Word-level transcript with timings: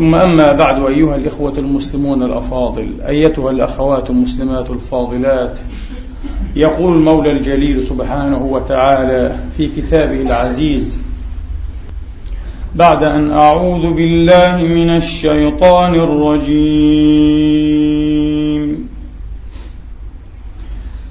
ثم 0.00 0.14
أما 0.14 0.52
بعد 0.52 0.82
أيها 0.82 1.16
الإخوة 1.16 1.58
المسلمون 1.58 2.22
الأفاضل 2.22 2.88
أيتها 3.08 3.50
الأخوات 3.50 4.10
المسلمات 4.10 4.70
الفاضلات 4.70 5.58
يقول 6.56 6.96
المولى 6.96 7.30
الجليل 7.30 7.84
سبحانه 7.84 8.44
وتعالى 8.44 9.36
في 9.56 9.66
كتابه 9.66 10.22
العزيز 10.22 11.02
بعد 12.74 13.02
أن 13.02 13.30
أعوذ 13.30 13.94
بالله 13.94 14.62
من 14.62 14.96
الشيطان 14.96 15.94
الرجيم. 15.94 16.50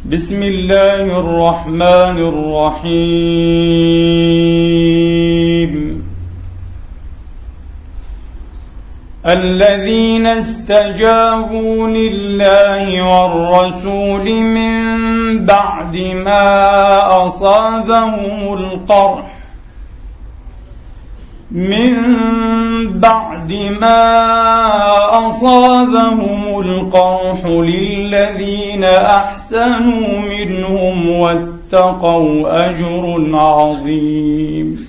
بسم 0.06 0.44
الله 0.44 1.20
الرحمن 1.20 2.18
الرحيم. 2.32 4.49
الذين 9.26 10.28
استجابوا 10.28 11.88
لله 11.88 13.02
والرسول 13.02 14.32
من 14.32 15.46
بعد 15.46 15.98
ما 15.98 17.26
أصابهم 17.26 18.54
القرح. 18.54 19.36
من 21.52 21.94
بعد 23.00 23.54
ما 23.82 24.22
أصابهم 25.30 26.60
القرح 26.60 27.46
للذين 27.46 28.84
أحسنوا 28.84 30.20
منهم 30.20 31.10
واتقوا 31.10 32.70
أجر 32.70 33.30
عظيم. 33.34 34.89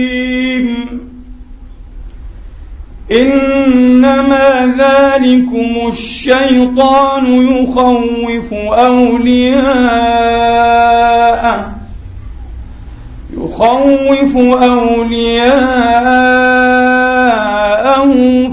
إنما 3.11 4.73
ذلكم 4.77 5.87
الشيطان 5.87 7.25
يخوف 7.25 8.53
أولياءه 8.73 10.11
يخوف 13.37 14.37
أولياءه 14.63 15.71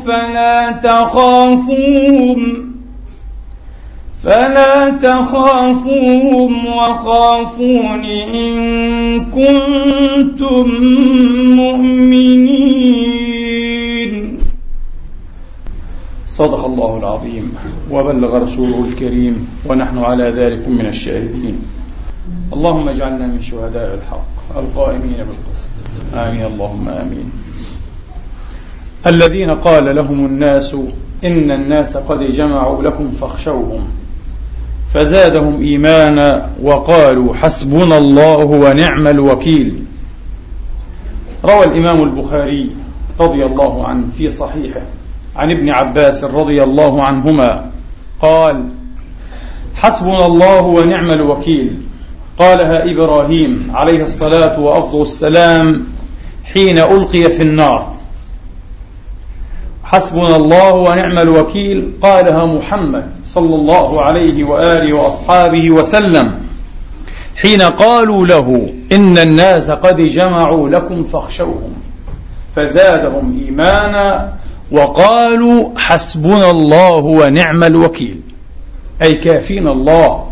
فلا 0.06 0.72
تخافوهم 0.72 2.68
فلا 4.24 4.90
تخافوهم 4.90 6.66
وخافون 6.66 8.04
إن 8.34 9.24
كنتم 9.24 10.66
مؤمنين. 11.56 13.17
صدق 16.38 16.64
الله 16.64 16.98
العظيم. 16.98 17.56
وبلغ 17.90 18.38
رسوله 18.38 18.84
الكريم 18.88 19.48
ونحن 19.66 19.98
على 19.98 20.24
ذلك 20.24 20.68
من 20.68 20.86
الشاهدين. 20.86 21.58
اللهم 22.52 22.88
اجعلنا 22.88 23.26
من 23.26 23.42
شهداء 23.42 23.94
الحق 23.94 24.58
القائمين 24.58 25.16
بالقسط. 25.16 25.70
آمين. 26.14 26.44
اللهم 26.46 26.88
آمين. 26.88 27.30
الذين 29.06 29.50
قال 29.50 29.96
لهم 29.96 30.26
الناس 30.26 30.74
إن 31.24 31.50
الناس 31.50 31.96
قد 31.96 32.18
جمعوا 32.18 32.82
لكم 32.82 33.10
فاخشوهم 33.20 33.84
فزادهم 34.94 35.60
إيمانا 35.60 36.50
وقالوا 36.62 37.34
حسبنا 37.34 37.98
الله 37.98 38.44
ونعم 38.44 39.06
الوكيل. 39.06 39.82
روى 41.44 41.64
الإمام 41.64 42.02
البخاري 42.02 42.70
رضي 43.20 43.44
الله 43.44 43.86
عنه 43.86 44.04
في 44.18 44.30
صحيحه. 44.30 44.80
عن 45.38 45.50
ابن 45.50 45.70
عباس 45.70 46.24
رضي 46.24 46.62
الله 46.62 47.04
عنهما 47.04 47.70
قال 48.22 48.64
حسبنا 49.74 50.26
الله 50.26 50.60
ونعم 50.60 51.10
الوكيل. 51.10 51.76
قالها 52.38 52.90
إبراهيم 52.90 53.70
عليه 53.74 54.02
الصلاة 54.02 54.60
وأفضل 54.60 55.02
السلام 55.02 55.86
حين 56.54 56.78
ألقي 56.78 57.30
في 57.30 57.42
النار. 57.42 57.94
حسبنا 59.84 60.36
الله 60.36 60.72
ونعم 60.74 61.18
الوكيل. 61.18 61.92
قالها 62.02 62.46
محمد 62.46 63.10
صلى 63.26 63.54
الله 63.54 64.02
عليه 64.02 64.44
وآله 64.44 64.92
وأصحابه 64.92 65.70
وسلم 65.70 66.34
حين 67.36 67.62
قالوا 67.62 68.26
له 68.26 68.72
إن 68.92 69.18
الناس 69.18 69.70
قد 69.70 70.00
جمعوا 70.00 70.68
لكم 70.68 71.04
فاخشوهم 71.04 71.72
فزادهم 72.56 73.42
إيمانا 73.44 74.32
وقالوا 74.70 75.70
حسبنا 75.76 76.50
الله 76.50 76.96
ونعم 76.96 77.64
الوكيل. 77.64 78.20
أي 79.02 79.14
كافينا 79.14 79.72
الله 79.72 80.24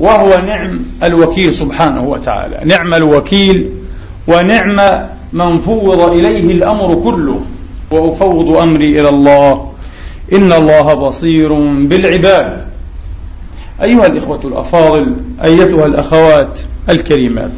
وهو 0.00 0.42
نعم 0.46 0.80
الوكيل 1.02 1.54
سبحانه 1.54 2.02
وتعالى. 2.02 2.60
نعم 2.64 2.94
الوكيل 2.94 3.70
ونعم 4.28 5.06
من 5.32 5.58
فوض 5.58 6.00
إليه 6.00 6.52
الأمر 6.52 6.94
كله. 7.04 7.40
وأفوض 7.90 8.56
أمري 8.56 9.00
إلى 9.00 9.08
الله. 9.08 9.70
إن 10.32 10.52
الله 10.52 10.94
بصير 10.94 11.54
بالعباد. 11.74 12.66
أيها 13.82 14.06
الإخوة 14.06 14.40
الأفاضل 14.44 15.14
أيتها 15.44 15.86
الأخوات 15.86 16.58
الكريمات. 16.88 17.50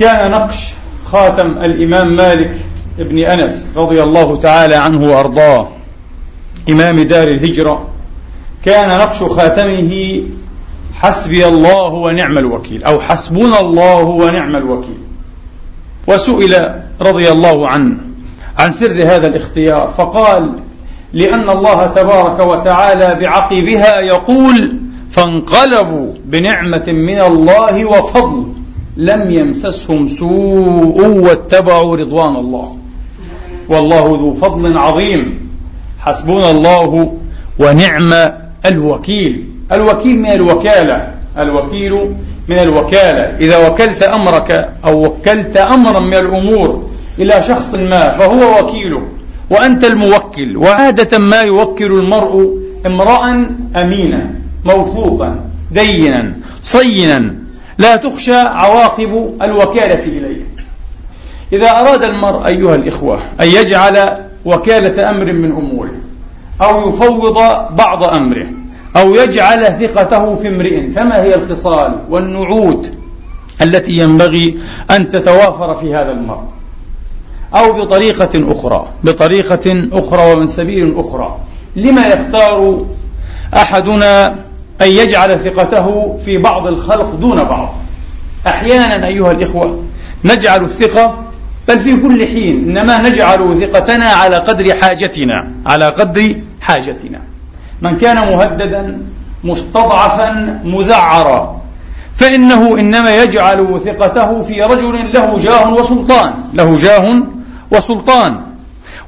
كان 0.00 0.30
نقش 0.30 0.68
خاتم 1.04 1.46
الإمام 1.46 2.16
مالك 2.16 2.56
ابن 2.98 3.18
أنس 3.18 3.72
رضي 3.76 4.02
الله 4.02 4.36
تعالى 4.36 4.74
عنه 4.74 5.10
وأرضاه. 5.10 5.68
إمام 6.68 7.00
دار 7.00 7.28
الهجرة. 7.28 7.88
كان 8.64 8.98
نقش 8.98 9.22
خاتمه 9.22 10.22
حسبي 10.94 11.48
الله 11.48 11.92
ونعم 11.92 12.38
الوكيل 12.38 12.84
أو 12.84 13.00
حسبنا 13.00 13.60
الله 13.60 14.02
ونعم 14.02 14.56
الوكيل. 14.56 14.98
وسئل 16.06 16.82
رضي 17.00 17.32
الله 17.32 17.68
عنه 17.68 17.98
عن 18.58 18.70
سر 18.70 19.02
هذا 19.02 19.26
الاختيار 19.26 19.90
فقال 19.90 20.52
لأن 21.12 21.50
الله 21.50 21.86
تبارك 21.86 22.40
وتعالى 22.40 23.14
بعقبها 23.20 24.00
يقول 24.00 24.72
فانقلبوا 25.10 26.14
بنعمة 26.24 26.84
من 26.88 27.20
الله 27.20 27.84
وفضل 27.84 28.52
لم 28.96 29.30
يمسسهم 29.32 30.08
سوء 30.08 31.06
واتبعوا 31.06 31.96
رضوان 31.96 32.36
الله. 32.36 32.76
والله 33.72 34.18
ذو 34.20 34.32
فضل 34.32 34.78
عظيم. 34.78 35.38
حسبنا 36.00 36.50
الله 36.50 37.12
ونعم 37.58 38.14
الوكيل. 38.66 39.44
الوكيل 39.72 40.16
من 40.16 40.32
الوكالة. 40.32 41.08
الوكيل 41.38 41.92
من 42.48 42.58
الوكالة. 42.58 43.36
إذا 43.40 43.68
وكلت 43.68 44.02
أمرك 44.02 44.68
أو 44.84 45.04
وكلت 45.04 45.56
أمرا 45.56 46.00
من 46.00 46.14
الأمور 46.14 46.88
إلى 47.18 47.42
شخص 47.42 47.74
ما 47.74 48.10
فهو 48.10 48.60
وكيلك. 48.60 49.02
وأنت 49.50 49.84
الموكل. 49.84 50.56
وعادة 50.56 51.18
ما 51.18 51.40
يوكل 51.40 51.92
المرء 51.92 52.58
امرأ 52.86 53.46
أمينا 53.76 54.30
موثوقا 54.64 55.36
دينا 55.72 56.32
صينا. 56.62 57.34
لا 57.78 57.96
تخشى 57.96 58.36
عواقب 58.36 59.34
الوكالة 59.42 60.04
إليه 60.04 60.41
إذا 61.52 61.70
أراد 61.70 62.02
المرء 62.02 62.46
أيها 62.46 62.74
الإخوة 62.74 63.18
أن 63.40 63.46
يجعل 63.46 64.18
وكالة 64.44 65.10
أمر 65.10 65.32
من 65.32 65.52
أموره 65.52 65.92
أو 66.62 66.88
يفوض 66.88 67.34
بعض 67.76 68.04
أمره 68.04 68.46
أو 68.96 69.14
يجعل 69.14 69.64
ثقته 69.64 70.34
في 70.34 70.48
امرئ 70.48 70.90
فما 70.90 71.22
هي 71.22 71.34
الخصال 71.34 71.98
والنعود 72.08 72.94
التي 73.62 73.92
ينبغي 73.92 74.58
أن 74.90 75.10
تتوافر 75.10 75.74
في 75.74 75.94
هذا 75.94 76.12
المرء؟ 76.12 76.42
أو 77.54 77.72
بطريقة 77.72 78.52
أخرى 78.52 78.86
بطريقة 79.04 79.88
أخرى 79.92 80.32
ومن 80.32 80.46
سبيل 80.46 80.94
أخرى 80.98 81.38
لما 81.76 82.06
يختار 82.06 82.84
أحدنا 83.54 84.28
أن 84.82 84.88
يجعل 84.88 85.40
ثقته 85.40 86.16
في 86.24 86.38
بعض 86.38 86.66
الخلق 86.66 87.14
دون 87.14 87.44
بعض؟ 87.44 87.74
أحيانا 88.46 89.06
أيها 89.06 89.30
الإخوة 89.30 89.82
نجعل 90.24 90.64
الثقة 90.64 91.18
بل 91.68 91.78
في 91.78 91.96
كل 91.96 92.26
حين 92.26 92.68
إنما 92.68 93.08
نجعل 93.08 93.60
ثقتنا 93.60 94.04
على 94.06 94.36
قدر 94.36 94.74
حاجتنا 94.74 95.48
على 95.66 95.88
قدر 95.88 96.34
حاجتنا. 96.60 97.20
من 97.82 97.98
كان 97.98 98.16
مهددا 98.16 98.98
مستضعفا 99.44 100.60
مذعرا 100.64 101.62
فإنه 102.16 102.78
إنما 102.78 103.16
يجعل 103.16 103.80
ثقته 103.84 104.42
في 104.42 104.62
رجل 104.62 105.12
له 105.14 105.38
جاه 105.38 105.74
وسلطان 105.74 106.34
له 106.54 106.76
جاه 106.76 107.22
وسلطان. 107.70 108.40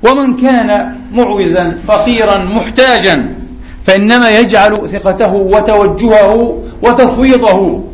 ومن 0.03 0.37
كان 0.37 0.97
معوزا 1.13 1.79
فقيرا 1.87 2.39
محتاجا 2.39 3.35
فإنما 3.87 4.31
يجعل 4.31 4.89
ثقته 4.93 5.35
وتوجهه 5.35 6.63
وتفويضه 6.83 7.85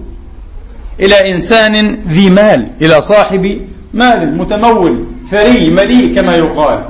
إلى 1.01 1.33
إنسان 1.33 1.99
ذي 2.09 2.31
مال 2.31 2.69
إلى 2.83 3.01
صاحب 3.01 3.61
مال 3.95 4.39
متمول 4.39 5.05
ثري 5.31 5.71
مليء 5.71 6.15
كما 6.15 6.37
يقال. 6.37 6.85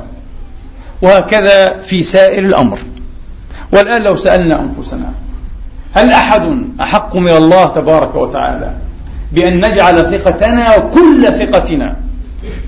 وهكذا 1.03 1.77
في 1.77 2.03
سائر 2.03 2.45
الأمر. 2.45 2.79
والآن 3.73 4.03
لو 4.03 4.17
سألنا 4.17 4.61
أنفسنا 4.61 5.13
هل 5.93 6.11
أحد 6.11 6.63
أحق 6.81 7.17
من 7.17 7.29
الله 7.31 7.65
تبارك 7.67 8.15
وتعالى 8.15 8.71
بأن 9.33 9.67
نجعل 9.67 10.07
ثقتنا 10.07 10.79
كل 10.79 11.35
ثقتنا 11.35 11.97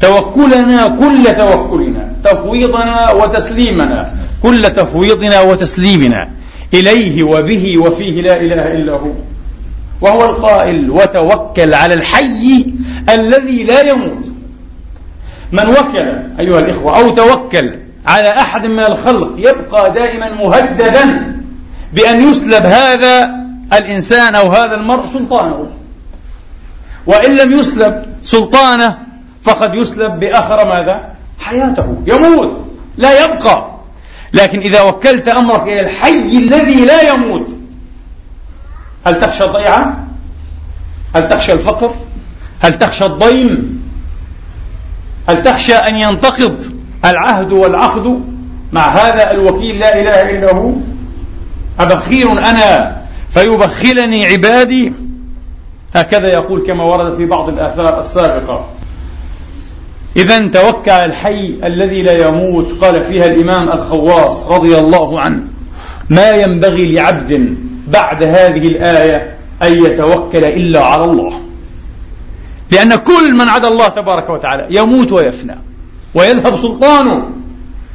توكلنا 0.01 0.89
كل 0.89 1.25
توكلنا 1.39 2.13
تفويضنا 2.25 3.11
وتسليمنا 3.11 4.15
كل 4.43 4.71
تفويضنا 4.71 5.41
وتسليمنا 5.41 6.29
إليه 6.75 7.23
وبه 7.23 7.79
وفيه 7.79 8.21
لا 8.23 8.41
إله 8.41 8.73
إلا 8.73 8.93
هو؟ 8.93 9.11
وهو 10.03 10.25
القائل 10.25 10.91
وتوكل 10.91 11.75
على 11.75 11.95
الحي 11.95 12.67
الذي 13.09 13.65
لا 13.65 13.81
يموت. 13.81 14.25
من 15.53 15.69
وكل 15.69 16.13
أيها 16.41 16.59
الإخوة 16.59 16.99
أو 16.99 17.15
توكل 17.15 17.79
على 18.07 18.29
أحد 18.29 18.67
من 18.67 18.81
الخلق 18.81 19.33
يبقى 19.37 19.93
دائما 19.93 20.31
مهددا 20.31 21.37
بأن 21.93 22.31
يسلب 22.31 22.67
هذا 22.67 23.35
الإنسان 23.73 24.35
أو 24.35 24.53
هذا 24.53 24.75
المرء 24.75 25.07
سلطانه. 25.13 25.67
وإن 27.07 27.37
لم 27.37 27.53
يسلب 27.53 28.05
سلطانه 28.23 28.99
فقد 29.43 29.75
يسلب 29.75 30.21
بآخر 30.21 30.65
ماذا؟ 30.65 31.05
حياته. 31.39 32.03
يموت. 32.07 32.65
لا 32.97 33.25
يبقى. 33.25 33.73
لكن 34.33 34.59
إذا 34.59 34.83
وكلت 34.83 35.29
أمرك 35.29 35.63
إلى 35.63 35.81
الحي 35.81 36.39
الذي 36.39 36.85
لا 36.85 37.13
يموت 37.13 37.62
هل 39.07 39.21
تخشى 39.21 39.45
الضيعة؟ 39.45 40.05
هل 41.15 41.29
تخشى 41.29 41.53
الفقر؟ 41.53 41.95
هل 42.61 42.75
تخشى 42.75 43.07
الضيم؟ 43.07 43.83
هل 45.29 45.43
تخشى 45.43 45.75
أن 45.75 45.97
ينتقض 45.97 46.65
العهد 47.05 47.53
والعقد 47.53 48.23
مع 48.73 48.89
هذا 48.89 49.31
الوكيل 49.31 49.79
لا 49.79 50.01
إله 50.01 50.31
إلا 50.31 50.55
هو؟ 50.55 50.73
أبخير 51.81 52.33
أنا 52.33 52.97
فيبخلني 53.31 54.27
عبادي 54.27 54.93
هكذا 55.95 56.29
يقول 56.29 56.67
كما 56.67 56.85
ورد 56.85 57.15
في 57.15 57.27
بعض 57.27 57.49
الآثار 57.49 58.01
السابقة 58.01 58.69
إذا 60.17 60.49
توكل 60.49 60.91
على 60.91 61.05
الحي 61.05 61.59
الذي 61.65 62.03
لا 62.03 62.29
يموت 62.29 62.73
قال 62.81 63.05
فيها 63.05 63.27
الإمام 63.27 63.73
الخواص 63.73 64.47
رضي 64.47 64.79
الله 64.79 65.21
عنه 65.21 65.43
ما 66.11 66.31
ينبغي 66.31 66.93
لعبد 66.93 67.57
بعد 67.89 68.23
هذه 68.23 68.69
الآية 68.69 69.35
أن 69.63 69.85
يتوكل 69.85 70.45
إلا 70.45 70.85
على 70.85 71.05
الله. 71.05 71.33
لأن 72.71 72.95
كل 72.95 73.35
من 73.35 73.49
عدا 73.49 73.69
الله 73.69 73.89
تبارك 73.89 74.31
وتعالى 74.31 74.67
يموت 74.71 75.13
ويفنى 75.13 75.59
ويذهب 76.15 76.57
سلطانه 76.57 77.31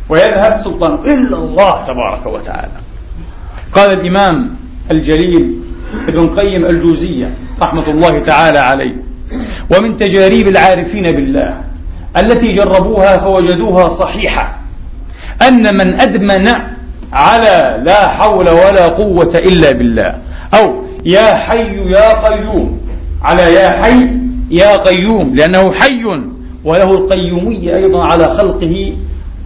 ويذهب 0.10 0.62
سلطانه 0.64 1.06
إلا 1.06 1.38
الله 1.38 1.84
تبارك 1.88 2.26
وتعالى. 2.26 2.72
قال 3.74 3.94
الإمام 3.94 4.56
الجليل 4.92 5.54
ابن 6.08 6.30
قيم 6.40 6.66
الجوزية 6.66 7.32
رحمة 7.62 7.84
الله 7.88 8.20
تعالى 8.20 8.60
عليه 8.60 8.96
ومن 9.70 9.98
تجاريب 9.98 10.48
العارفين 10.48 11.12
بالله 11.12 11.62
التي 12.18 12.52
جربوها 12.52 13.18
فوجدوها 13.18 13.90
صحيحة 13.90 14.60
أن 15.48 15.78
من 15.78 16.00
أدمن 16.00 16.54
على 17.14 17.82
لا 17.84 18.08
حول 18.08 18.50
ولا 18.50 18.88
قوة 18.88 19.32
إلا 19.36 19.72
بالله. 19.72 20.16
أو 20.54 20.84
يا 21.06 21.36
حي 21.36 21.92
يا 21.92 22.28
قيوم. 22.28 22.82
على 23.24 23.54
يا 23.54 23.70
حي 23.70 24.10
يا 24.52 24.78
قيوم 24.78 25.36
لأنه 25.36 25.72
حي 25.72 26.04
وله 26.64 26.92
القيومية 26.92 27.76
أيضا 27.76 28.06
على 28.06 28.36
خلقه 28.38 28.94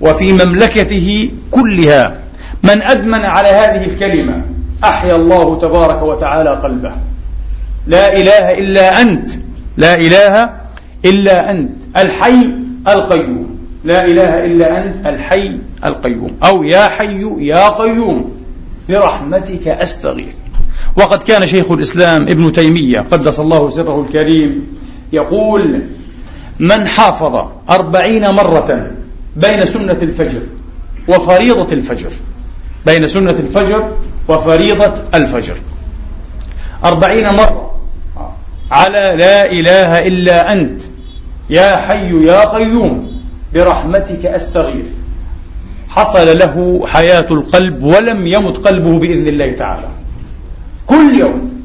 وفي 0.02 0.34
مملكته 0.34 1.32
كلها. 1.52 2.16
من 2.64 2.82
أدمن 2.82 3.26
على 3.26 3.50
هذه 3.50 3.84
الكلمة 3.84 4.42
أحيا 4.84 5.16
الله 5.16 5.60
تبارك 5.60 6.02
وتعالى 6.02 6.50
قلبه. 6.50 6.92
لا 7.88 8.18
إله 8.18 8.60
إلا 8.60 9.02
أنت. 9.02 9.30
لا 9.78 9.96
إله 9.96 10.50
إلا 11.06 11.52
أنت. 11.52 11.70
الحي 11.98 12.50
القيوم. 12.88 13.51
لا 13.84 14.06
إله 14.06 14.46
إلا 14.46 14.84
أنت 14.84 15.06
الحي 15.06 15.58
القيوم. 15.86 16.38
أو 16.46 16.64
يا 16.64 16.88
حي 16.88 17.24
يا 17.40 17.70
قيوم. 17.70 18.32
برحمتك 18.90 19.68
أستغيث. 19.68 20.36
وقد 20.98 21.24
كان 21.24 21.48
شيخ 21.48 21.72
الإسلام 21.72 22.22
ابن 22.22 22.54
تيمية 22.54 23.00
قدس 23.00 23.40
الله 23.40 23.70
سره 23.70 24.02
الكريم 24.02 24.78
يقول 25.14 25.82
من 26.60 26.88
حافظ 26.88 27.48
أربعين 27.70 28.30
مرة 28.30 28.92
بين 29.36 29.66
سنة 29.66 29.98
الفجر 30.02 30.42
وفريضة 31.08 31.74
الفجر. 31.74 32.10
بين 32.86 33.08
سنة 33.08 33.32
الفجر 33.32 33.98
وفريضة 34.28 34.94
الفجر. 35.14 35.56
أربعين 36.84 37.30
مرة. 37.30 37.76
على 38.72 39.16
لا 39.18 39.52
إله 39.52 40.08
إلا 40.08 40.54
أنت. 40.54 40.82
يا 41.50 41.78
حي 41.78 42.26
يا 42.26 42.46
قيوم. 42.46 43.11
برحمتك 43.54 44.26
أستغيث. 44.26 44.86
حصل 45.90 46.38
له 46.38 46.88
حياة 46.88 47.28
القلب 47.32 47.84
ولم 47.84 48.28
يمت 48.28 48.58
قلبه 48.58 49.00
بإذن 49.00 49.28
الله 49.28 49.52
تعالى. 49.52 49.88
كل 50.88 51.20
يوم 51.20 51.62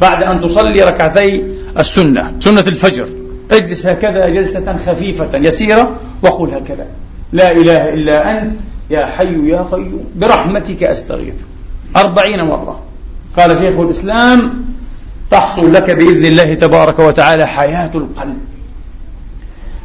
بعد 0.00 0.22
أن 0.22 0.40
تصلي 0.40 0.82
ركعتي 0.82 1.44
السنة 1.78 2.32
سنة 2.40 2.60
الفجر 2.60 3.06
اجلس 3.50 3.86
هكذا 3.86 4.28
جلسة 4.28 4.76
خفيفة 4.76 5.38
يسيرة 5.38 5.96
وقل 6.22 6.50
هكذا. 6.50 6.86
لا 7.32 7.52
إله 7.52 7.88
إلا 7.94 8.38
أنت 8.38 8.52
يا 8.90 9.06
حي 9.06 9.48
يا 9.48 9.62
قيوم 9.62 10.04
برحمتك 10.16 10.82
أستغيث. 10.82 11.34
أربعين 11.96 12.42
مرة. 12.42 12.82
قال 13.38 13.58
شيخ 13.58 13.80
الإسلام 13.80 14.64
تحصل 15.30 15.72
لك 15.72 15.90
بإذن 15.90 16.24
الله 16.24 16.54
تبارك 16.54 16.98
وتعالى 16.98 17.46
حياة 17.46 17.90
القلب. 17.94 18.38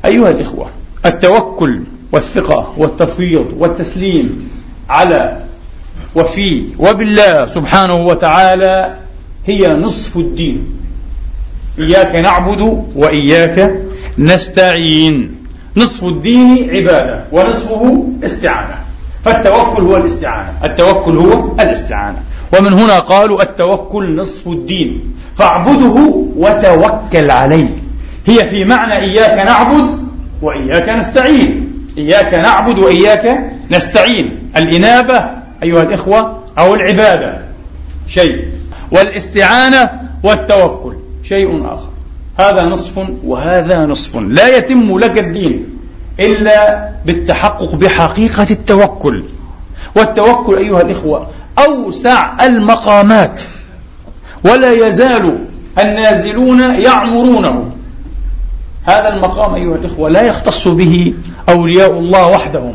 أيها 0.06 0.30
الإخوة 0.30 0.70
التوكل 1.08 1.80
والثقة 2.12 2.74
والتفويض 2.78 3.46
والتسليم 3.58 4.50
على 4.90 5.38
وفي 6.16 6.64
وبالله 6.80 7.46
سبحانه 7.46 8.06
وتعالى 8.06 8.96
هي 9.46 9.74
نصف 9.74 10.18
الدين. 10.18 10.74
إياك 11.80 12.16
نعبد 12.16 12.84
وإياك 12.96 13.82
نستعين. 14.18 15.36
نصف 15.78 16.04
الدين 16.04 16.70
عبادة 16.70 17.24
ونصفه 17.32 18.08
استعانة. 18.24 18.76
فالتوكل 19.26 19.84
هو 19.84 19.98
الاستعانة. 19.98 20.54
التوكل 20.64 21.18
هو 21.18 21.52
الاستعانة. 21.60 22.22
ومن 22.60 22.74
هنا 22.74 23.00
قالوا 23.00 23.42
التوكل 23.42 24.16
نصف 24.16 24.48
الدين. 24.48 25.14
فاعبده 25.36 26.26
وتوكل 26.38 27.32
عليه. 27.32 27.70
هي 28.26 28.46
في 28.46 28.66
معنى 28.66 28.98
إياك 28.98 29.46
نعبد 29.46 30.07
وإياك 30.42 30.90
نستعين. 30.90 31.74
إياك 31.98 32.34
نعبد 32.34 32.80
وإياك 32.80 33.52
نستعين. 33.72 34.52
الإنابة 34.58 35.26
أيها 35.64 35.84
الإخوة 35.84 36.44
أو 36.60 36.76
العبادة. 36.76 37.42
شيء. 38.08 38.46
والاستعانة 38.92 39.90
والتوكل. 40.24 40.96
شيء 41.24 41.66
آخر. 41.66 41.90
هذا 42.40 42.64
نصف 42.64 43.10
وهذا 43.24 43.86
نصف. 43.86 44.16
لا 44.18 44.58
يتم 44.58 45.00
لك 45.00 45.18
الدين 45.18 45.66
إلا 46.20 46.90
بالتحقق 47.06 47.76
بحقيقة 47.76 48.48
التوكل. 48.52 49.24
والتوكل 49.96 50.58
أيها 50.58 50.82
الإخوة 50.82 51.28
أوسع 51.60 52.46
المقامات. 52.46 53.42
ولا 54.44 54.88
يزال 54.88 55.38
النازلون 55.80 56.62
يعمرونه. 56.62 57.72
هذا 58.90 59.14
المقام 59.14 59.56
أيها 59.56 59.76
الإخوة 59.76 60.10
لا 60.10 60.22
يختص 60.22 60.68
به 60.68 61.14
أولياء 61.50 61.92
الله 61.92 62.28
وحدهم 62.28 62.74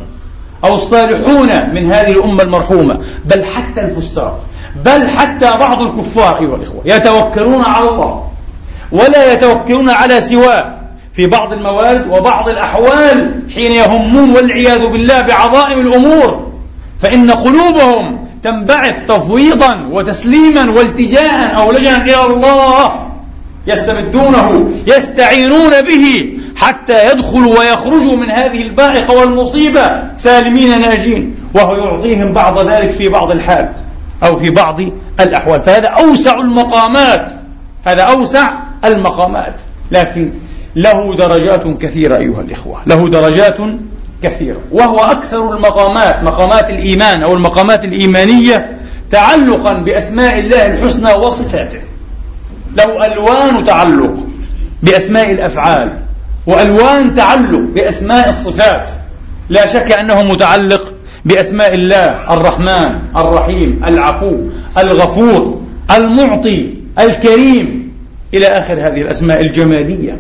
أو 0.65 0.75
الصالحون 0.75 1.75
من 1.75 1.93
هذه 1.93 2.13
الأمة 2.13 2.43
المرحومة 2.43 2.99
بل 3.25 3.45
حتى 3.45 3.81
الفساق 3.81 4.45
بل 4.85 5.09
حتى 5.09 5.59
بعض 5.59 5.83
الكفار 5.83 6.39
أيها 6.39 6.57
الإخوة 6.57 6.81
يتوكلون 6.85 7.65
على 7.65 7.89
الله 7.89 8.29
ولا 8.93 9.33
يتوكلون 9.33 9.91
على 9.91 10.21
سواه 10.21 10.75
في 11.13 11.27
بعض 11.27 11.53
الموارد 11.53 12.07
وبعض 12.11 12.49
الأحوال 12.49 13.43
حين 13.55 13.73
يهمون 13.73 14.31
والعياذ 14.31 14.87
بالله 14.87 15.21
بعظائم 15.21 15.81
الأمور. 15.81 16.53
فإن 17.01 17.31
قلوبهم 17.31 18.27
تنبعث 18.45 19.07
تفويضا 19.09 19.89
وتسليما 19.91 20.71
والتجاء 20.71 21.57
أو 21.57 21.73
لجأ 21.73 21.97
إلى 21.97 22.25
الله 22.25 23.02
يستمدونه 23.67 24.71
يستعينون 24.87 25.71
به 25.81 26.39
حتى 26.57 27.13
يدخلوا 27.13 27.59
ويخرجوا 27.59 28.17
من 28.17 28.31
هذه 28.31 28.63
البائقة 28.63 29.15
والمصيبة 29.15 30.03
سالمين 30.17 30.81
ناجين 30.81 31.37
وهو 31.55 31.77
يعطيهم 31.77 32.33
بعض 32.33 32.69
ذلك 32.69 32.91
في 32.91 33.09
بعض 33.09 33.31
الحال 33.31 33.73
أو 34.23 34.37
في 34.37 34.51
بعض 34.51 34.81
الأحوال. 35.21 35.61
فهذا 35.61 35.89
أوسع 35.89 36.41
المقامات 36.41 37.33
هذا 37.85 38.03
أوسع 38.03 38.51
المقامات. 38.85 39.55
لكن 39.91 40.31
له 40.77 41.17
درجات 41.17 41.63
كثيرة 41.81 42.17
أيها 42.17 42.41
الإخوة 42.41 42.81
له 42.87 43.09
درجات 43.09 43.57
كثيرة 44.23 44.57
وهو 44.73 44.99
أكثر 44.99 45.57
المقامات 45.57 46.23
مقامات 46.23 46.71
الإيمان 46.71 47.23
أو 47.23 47.35
المقامات 47.35 47.85
الإيمانية 47.85 48.77
تعلقا 49.11 49.73
بأسماء 49.73 50.39
الله 50.39 50.67
الحسنى 50.67 51.13
وصفاته. 51.13 51.81
له 52.77 53.07
ألوان 53.07 53.65
تعلق 53.65 54.27
بأسماء 54.83 55.33
الأفعال 55.33 55.93
وألوان 56.47 57.15
تعلق 57.15 57.61
بأسماء 57.75 58.29
الصفات. 58.29 58.91
لا 59.49 59.67
شك 59.67 59.93
أنه 59.93 60.23
متعلق 60.23 60.95
بأسماء 61.25 61.75
الله 61.75 62.35
الرحمن 62.35 62.99
الرحيم 63.17 63.85
العفو 63.85 64.37
الغفور 64.79 65.61
المعطي 65.97 66.75
الكريم 67.01 67.93
إلى 68.35 68.47
آخر 68.47 68.75
هذه 68.75 69.03
الأسماء 69.03 69.41
الجمالية. 69.41 70.19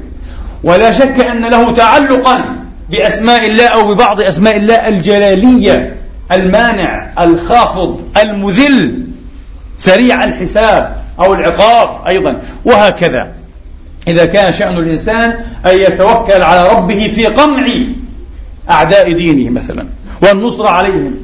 ولا 0.64 0.92
شك 0.92 1.20
أن 1.20 1.44
له 1.44 1.74
تعلقا 1.74 2.56
بأسماء 2.90 3.46
الله 3.46 3.66
أو 3.66 3.94
ببعض 3.94 4.20
أسماء 4.20 4.56
الله 4.56 4.88
الجلالية 4.88 5.96
المانع 6.32 7.08
الخافض 7.18 8.00
المذل 8.22 9.06
سريع 9.78 10.24
الحساب 10.24 11.01
أو 11.24 11.34
العقاب 11.34 12.06
أيضا. 12.06 12.40
وهكذا. 12.64 13.32
إذا 14.08 14.24
كان 14.24 14.52
شأن 14.52 14.76
الإنسان 14.76 15.34
أن 15.66 15.78
يتوكل 15.78 16.42
على 16.42 16.68
ربه 16.68 17.08
في 17.14 17.26
قمع 17.26 17.66
أعداء 18.70 19.12
دينه 19.12 19.50
مثلا 19.50 19.86
والنصر 20.22 20.66
عليهم. 20.66 21.14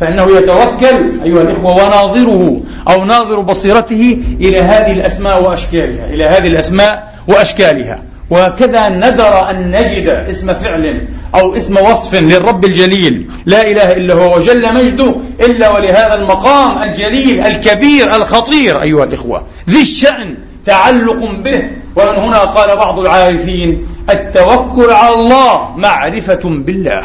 فإنه 0.00 0.36
يتوكل 0.36 1.20
أيها 1.24 1.42
الإخوة 1.42 1.74
وناظره 1.74 2.60
أو 2.88 3.04
ناظر 3.04 3.40
بصيرته 3.40 4.22
إلى 4.40 4.60
هذه 4.60 4.92
الأسماء 4.92 5.42
وأشكالها 5.44 6.14
إلى 6.14 6.24
هذه 6.24 6.46
الأسماء 6.46 7.14
وأشكالها. 7.28 8.02
وكذا 8.30 8.88
ندر 8.88 9.50
أن 9.50 9.70
نجد 9.70 10.08
اسم 10.08 10.54
فعل 10.54 11.08
أو 11.34 11.56
اسم 11.56 11.76
وصف 11.76 12.14
للرب 12.14 12.64
الجليل. 12.64 13.30
لا 13.46 13.70
إله 13.70 13.92
إلا 13.92 14.14
هو 14.14 14.36
وجل 14.36 14.74
مجده 14.74 15.14
إلا 15.40 15.70
ولهذا 15.70 16.14
المقام 16.14 16.82
الجليل 16.82 17.40
الكبير 17.40 18.16
الخطير 18.16 18.82
أيها 18.82 19.04
الإخوة. 19.04 19.42
ذي 19.70 19.80
الشأن 19.80 20.34
تعلق 20.66 21.30
به. 21.44 21.62
ومن 21.96 22.22
هنا 22.22 22.38
قال 22.38 22.76
بعض 22.76 22.98
العارفين 22.98 23.86
التوكل 24.10 24.90
على 24.90 25.14
الله 25.14 25.76
معرفة 25.76 26.40
بالله. 26.44 27.02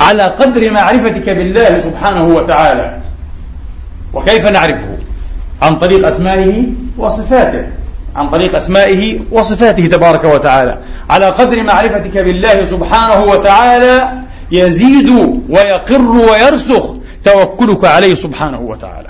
على 0.00 0.22
قدر 0.22 0.70
معرفتك 0.70 1.30
بالله 1.30 1.78
سبحانه 1.78 2.24
وتعالى. 2.24 2.98
وكيف 4.14 4.46
نعرفه؟ 4.46 4.98
عن 5.62 5.78
طريق 5.78 6.06
أسمائه 6.06 6.64
وصفاته. 6.98 7.66
عن 8.16 8.30
طريق 8.30 8.56
أسمائه 8.56 9.20
وصفاته 9.30 9.86
تبارك 9.86 10.24
وتعالى. 10.24 10.78
على 11.10 11.26
قدر 11.26 11.62
معرفتك 11.62 12.18
بالله 12.18 12.64
سبحانه 12.64 13.24
وتعالى 13.24 14.12
يزيد 14.52 15.08
ويقر 15.48 16.10
ويرسخ 16.10 16.94
توكلك 17.24 17.84
عليه 17.84 18.14
سبحانه 18.14 18.60
وتعالى. 18.60 19.08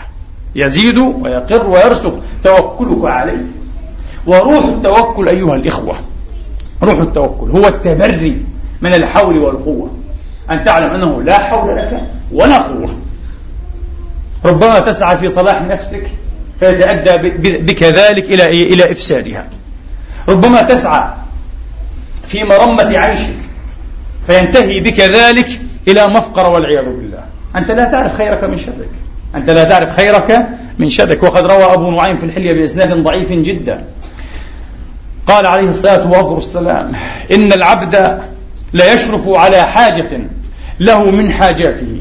يزيد 0.55 0.99
ويقر 0.99 1.71
ويرسخ 1.71 2.13
توكلك 2.45 3.05
عليه. 3.05 3.45
وروح 4.27 4.65
التوكل 4.65 5.29
أيها 5.29 5.57
الإخوة 5.57 5.95
روح 6.83 6.99
التوكل 6.99 7.51
هو 7.51 7.69
التبري 7.69 8.45
من 8.81 8.95
الحول 8.95 9.39
والقوة. 9.39 9.91
أن 10.51 10.65
تعلم 10.65 10.91
أنه 10.91 11.23
لا 11.23 11.39
حول 11.39 11.77
لك 11.77 12.03
ولا 12.33 12.59
قوة. 12.59 12.91
ربما 14.45 14.79
تسعى 14.79 15.17
في 15.17 15.29
صلاح 15.29 15.63
نفسك 15.63 16.07
فيتأدى 16.61 17.29
بك 17.59 17.83
ذلك 17.83 18.25
إلى 18.25 18.73
إلى 18.75 18.93
إفسادها. 18.93 19.47
ربما 20.29 20.63
تسعى 20.63 21.05
في 22.27 22.45
مرمة 22.45 22.99
عيشك 22.99 23.37
فينتهي 24.27 24.81
بك 24.81 25.01
ذلك 25.01 25.61
إلى 25.89 26.07
مفقر 26.07 26.51
والعياذ 26.51 26.85
بالله. 26.85 27.25
أنت 27.57 27.71
لا 27.71 27.85
تعرف 27.85 28.17
خيرك 28.17 28.45
من 28.45 28.59
شرك. 28.59 28.89
أنت 29.35 29.51
لا 29.51 29.65
تعرف 29.65 29.97
خيرك 29.97 30.47
من 30.79 30.89
شرك. 30.89 31.23
وقد 31.23 31.47
روى 31.47 31.65
أبو 31.65 31.91
نعيم 31.91 32.17
في 32.17 32.27
الحلية 32.27 32.53
بإسناد 32.53 33.03
ضعيف 33.05 33.33
جدا. 33.33 33.85
قال 35.27 35.47
عليه 35.47 35.69
الصلاة 35.69 36.11
والسلام 36.11 36.93
إن 37.33 37.53
العبد 37.53 38.21
لا 38.73 38.93
يشرف 38.93 39.29
على 39.29 39.63
حاجة 39.63 40.21
له 40.81 41.11
من 41.11 41.33
حاجاته. 41.33 42.01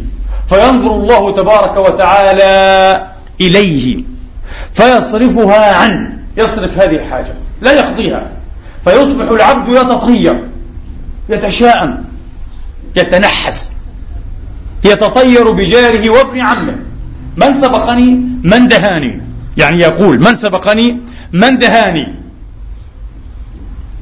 فينظر 0.49 0.95
الله 0.95 1.33
تبارك 1.33 1.77
وتعالى 1.77 3.07
إليه. 3.41 4.03
فيصرفها 4.73 5.75
عنه 5.75 6.17
يصرف 6.37 6.79
هذه 6.79 6.95
الحاجة 6.95 7.33
لا 7.61 7.71
يقضيها. 7.71 8.29
فيصبح 8.83 9.31
العبد 9.31 9.69
يتطير 9.69 10.43
يتشاءم 11.29 12.03
يتنحس 12.95 13.73
يتطير 14.85 15.51
بجاره 15.51 16.09
وابن 16.09 16.39
عمه. 16.39 16.75
من 17.37 17.53
سبقني؟ 17.53 18.21
من 18.43 18.67
دهاني. 18.67 19.21
يعني 19.57 19.79
يقول 19.79 20.19
من 20.19 20.35
سبقني؟ 20.35 20.97
من 21.33 21.57
دهاني. 21.57 22.15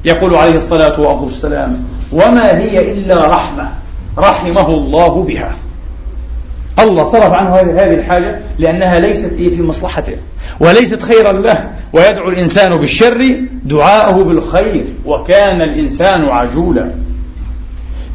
يقول 0.04 0.34
عليه 0.34 0.56
الصلاة 0.56 1.00
والسلام 1.00 1.84
وما 2.12 2.58
هي 2.58 2.92
إلا 2.92 3.28
رحمة 3.28 3.70
رحمه 4.18 4.68
الله 4.68 5.22
بها. 5.22 5.56
الله 6.78 7.04
صرف 7.04 7.32
عنه 7.32 7.56
هذه 7.56 7.94
الحاجة 7.94 8.38
لأنها 8.58 9.00
ليست 9.00 9.32
إيه 9.32 9.50
في 9.50 9.62
مصلحته 9.62 10.16
وليست 10.60 11.02
خيرا 11.02 11.32
له 11.32 11.70
ويدعو 11.92 12.28
الإنسان 12.28 12.76
بالشر 12.76 13.36
دعاءه 13.64 14.22
بالخير 14.22 14.84
وكان 15.04 15.62
الإنسان 15.62 16.24
عجولا. 16.24 16.90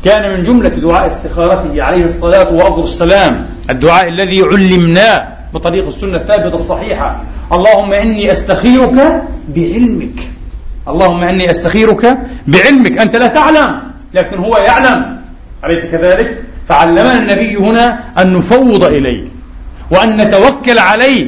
كان 0.06 0.32
من 0.38 0.44
جملة 0.44 0.70
دعاء 0.70 1.08
استخارته 1.08 1.84
عليه 1.84 2.06
الصلاة 2.06 2.54
وأفضل 2.54 2.84
السلام 2.84 3.46
الدعاء 3.70 4.08
الذي 4.08 4.42
علمناه 4.42 5.28
بطريق 5.54 5.88
السنة 5.88 6.16
الثابتة 6.16 6.56
الصحيحة. 6.56 7.24
اللهم 7.54 7.94
إني 7.94 8.32
أستخيرك 8.32 9.24
بعلمك. 9.56 10.20
اللهم 10.88 11.24
إني 11.24 11.52
أستخيرك 11.52 12.18
بعلمك. 12.48 12.98
أنت 12.98 13.16
لا 13.16 13.28
تعلم 13.28 13.82
لكن 14.14 14.38
هو 14.38 14.58
يعلم. 14.58 15.18
أليس 15.66 15.86
كذلك؟ 15.86 16.44
فعلمنا 16.72 17.16
النبي 17.20 17.56
هنا 17.56 18.00
أن 18.22 18.34
نفوض 18.34 18.84
إليه 18.84 19.24
وأن 19.92 20.18
نتوكل 20.18 20.80
عليه. 20.80 21.28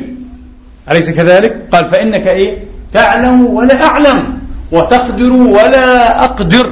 أليس 0.91 1.11
كذلك؟ 1.11 1.67
قال 1.71 1.85
فإنك 1.85 2.27
إيه؟ 2.27 2.57
تعلم 2.93 3.45
ولا 3.45 3.83
أعلم 3.83 4.39
وتقدر 4.71 5.31
ولا 5.31 6.23
أقدر. 6.23 6.65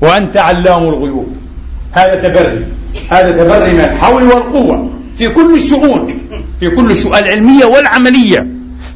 وأنت 0.00 0.36
علام 0.36 0.82
الغيوب. 0.82 1.36
هذا 1.92 2.14
تبري. 2.14 2.64
هذا 3.10 3.30
تبري 3.30 3.72
من 3.72 3.80
الحول 3.80 4.22
والقوة 4.22 4.90
في 5.16 5.28
كل 5.28 5.54
الشؤون 5.54 6.14
في 6.60 6.70
كل 6.70 6.90
الشؤون 6.90 7.14
العلمية 7.18 7.64
والعملية. 7.64 8.46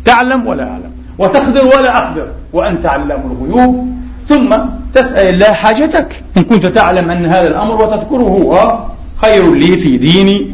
تعلم 0.04 0.46
ولا 0.46 0.64
أعلم 0.64 0.92
وتقدر 1.18 1.66
ولا 1.66 1.96
أقدر. 1.98 2.28
وأنت 2.52 2.86
علام 2.86 3.22
الغيوب. 3.30 3.96
ثم 4.28 4.56
تسأل 4.95 5.35
الله 5.35 5.52
حاجتك. 5.52 6.23
إن 6.37 6.45
كنت 6.45 6.66
تعلم 6.66 7.11
أن 7.11 7.26
هذا 7.26 7.49
الأمر 7.49 7.83
وتذكره 7.83 8.52
آه، 8.52 8.87
خير 9.16 9.54
لي 9.54 9.76
في 9.76 9.97
ديني 9.97 10.50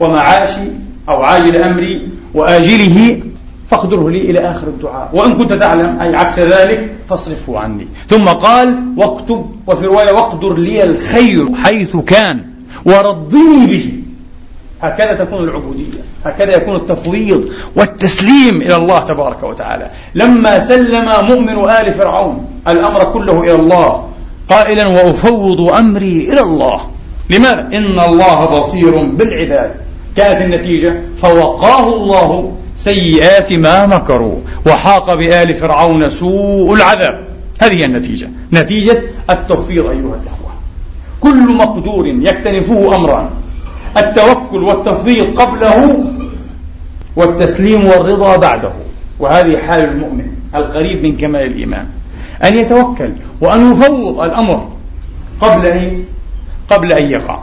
ومعاشي 0.00 0.68
أو 1.08 1.22
عاجل 1.22 1.56
أمري 1.56 2.08
وآجله 2.34 3.20
فاقدره 3.70 4.10
لي 4.10 4.30
إلى 4.30 4.40
آخر 4.50 4.66
الدعاء. 4.66 5.10
وإن 5.12 5.34
كنت 5.34 5.52
تعلم 5.52 5.98
أي 6.00 6.16
عكس 6.16 6.38
ذلك 6.38 6.96
فاصرفه 7.08 7.58
عني. 7.58 7.86
ثم 8.08 8.28
قال 8.28 8.82
واكتب 8.96 9.46
وفي 9.66 9.86
رواية 9.86 10.12
واقدر 10.12 10.56
لي 10.56 10.84
الخير 10.84 11.56
حيث 11.56 11.96
كان 11.96 12.44
ورضني 12.84 13.66
به. 13.66 14.03
هكذا 14.88 15.24
تكون 15.24 15.44
العبودية 15.44 16.00
هكذا 16.24 16.56
يكون 16.56 16.76
التفويض 16.76 17.48
والتسليم 17.76 18.62
إلى 18.62 18.76
الله 18.76 19.00
تبارك 19.00 19.42
وتعالى. 19.42 19.90
لما 20.14 20.58
سلم 20.58 21.04
مؤمن 21.26 21.70
آل 21.70 21.92
فرعون 21.92 22.46
الأمر 22.68 23.04
كله 23.04 23.42
إلى 23.42 23.54
الله 23.54 24.08
قائلا 24.50 24.86
وأفوض 24.86 25.60
أمري 25.60 26.32
إلى 26.32 26.40
الله. 26.40 26.80
لماذا؟ 27.30 27.60
إن 27.60 28.00
الله 28.00 28.44
بصير 28.44 29.02
بالعباد. 29.02 29.70
كانت 30.16 30.40
النتيجة 30.42 30.94
فوقاه 31.16 31.94
الله 31.94 32.52
سيئات 32.76 33.52
ما 33.52 33.86
مكروا 33.86 34.36
وحاق 34.66 35.14
بآل 35.14 35.54
فرعون 35.54 36.08
سوء 36.08 36.74
العذاب. 36.74 37.24
هذه 37.60 37.84
النتيجة. 37.84 38.28
نتيجة 38.52 39.02
التوفيق 39.30 39.84
أيها 39.84 40.18
الإخوة. 40.22 40.50
كل 41.20 41.56
مقدور 41.56 42.06
يكتنفه 42.06 42.96
أمران 42.96 43.30
التوكل 43.96 44.62
والتفويض 44.62 45.40
قبله 45.40 46.04
والتسليم 47.16 47.86
والرضا 47.86 48.36
بعده. 48.36 48.70
وهذه 49.18 49.58
حال 49.58 49.84
المؤمن 49.84 50.26
القريب 50.54 51.02
من 51.02 51.16
كمال 51.16 51.42
الإيمان. 51.42 51.86
أن 52.44 52.56
يتوكل 52.56 53.12
وأن 53.40 53.72
يفوض 53.72 54.20
الأمر 54.20 54.68
قبل 55.40 55.66
أن 55.66 56.04
قبل 56.70 56.92
أن 56.92 57.10
يقع. 57.10 57.38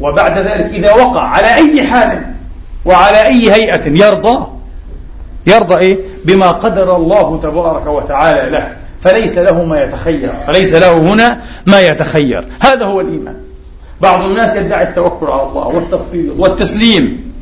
وبعد 0.00 0.38
ذلك 0.38 0.70
إذا 0.74 0.92
وقع 0.94 1.22
على 1.22 1.54
أي 1.54 1.82
حال 1.82 2.22
وعلى 2.84 3.26
أي 3.26 3.52
هيئة 3.52 3.88
يرضى 3.88 4.46
يرضى 5.46 5.76
إيه؟ 5.76 5.98
بما 6.24 6.50
قدر 6.50 6.96
الله 6.96 7.40
تبارك 7.42 7.86
وتعالى 7.86 8.50
له. 8.50 8.76
فليس 9.00 9.38
له 9.38 9.64
ما 9.64 9.82
يتخير 9.82 10.30
فليس 10.46 10.74
له 10.74 10.96
هنا 10.96 11.40
ما 11.66 11.80
يتخير. 11.80 12.44
هذا 12.60 12.84
هو 12.84 13.00
الإيمان. 13.00 13.47
بعض 14.00 14.24
الناس 14.24 14.56
يدعي 14.56 14.82
التوكل 14.82 15.26
على 15.26 15.42
الله 15.42 15.66
والتفويض 15.66 16.34
والتسليم. 16.38 17.32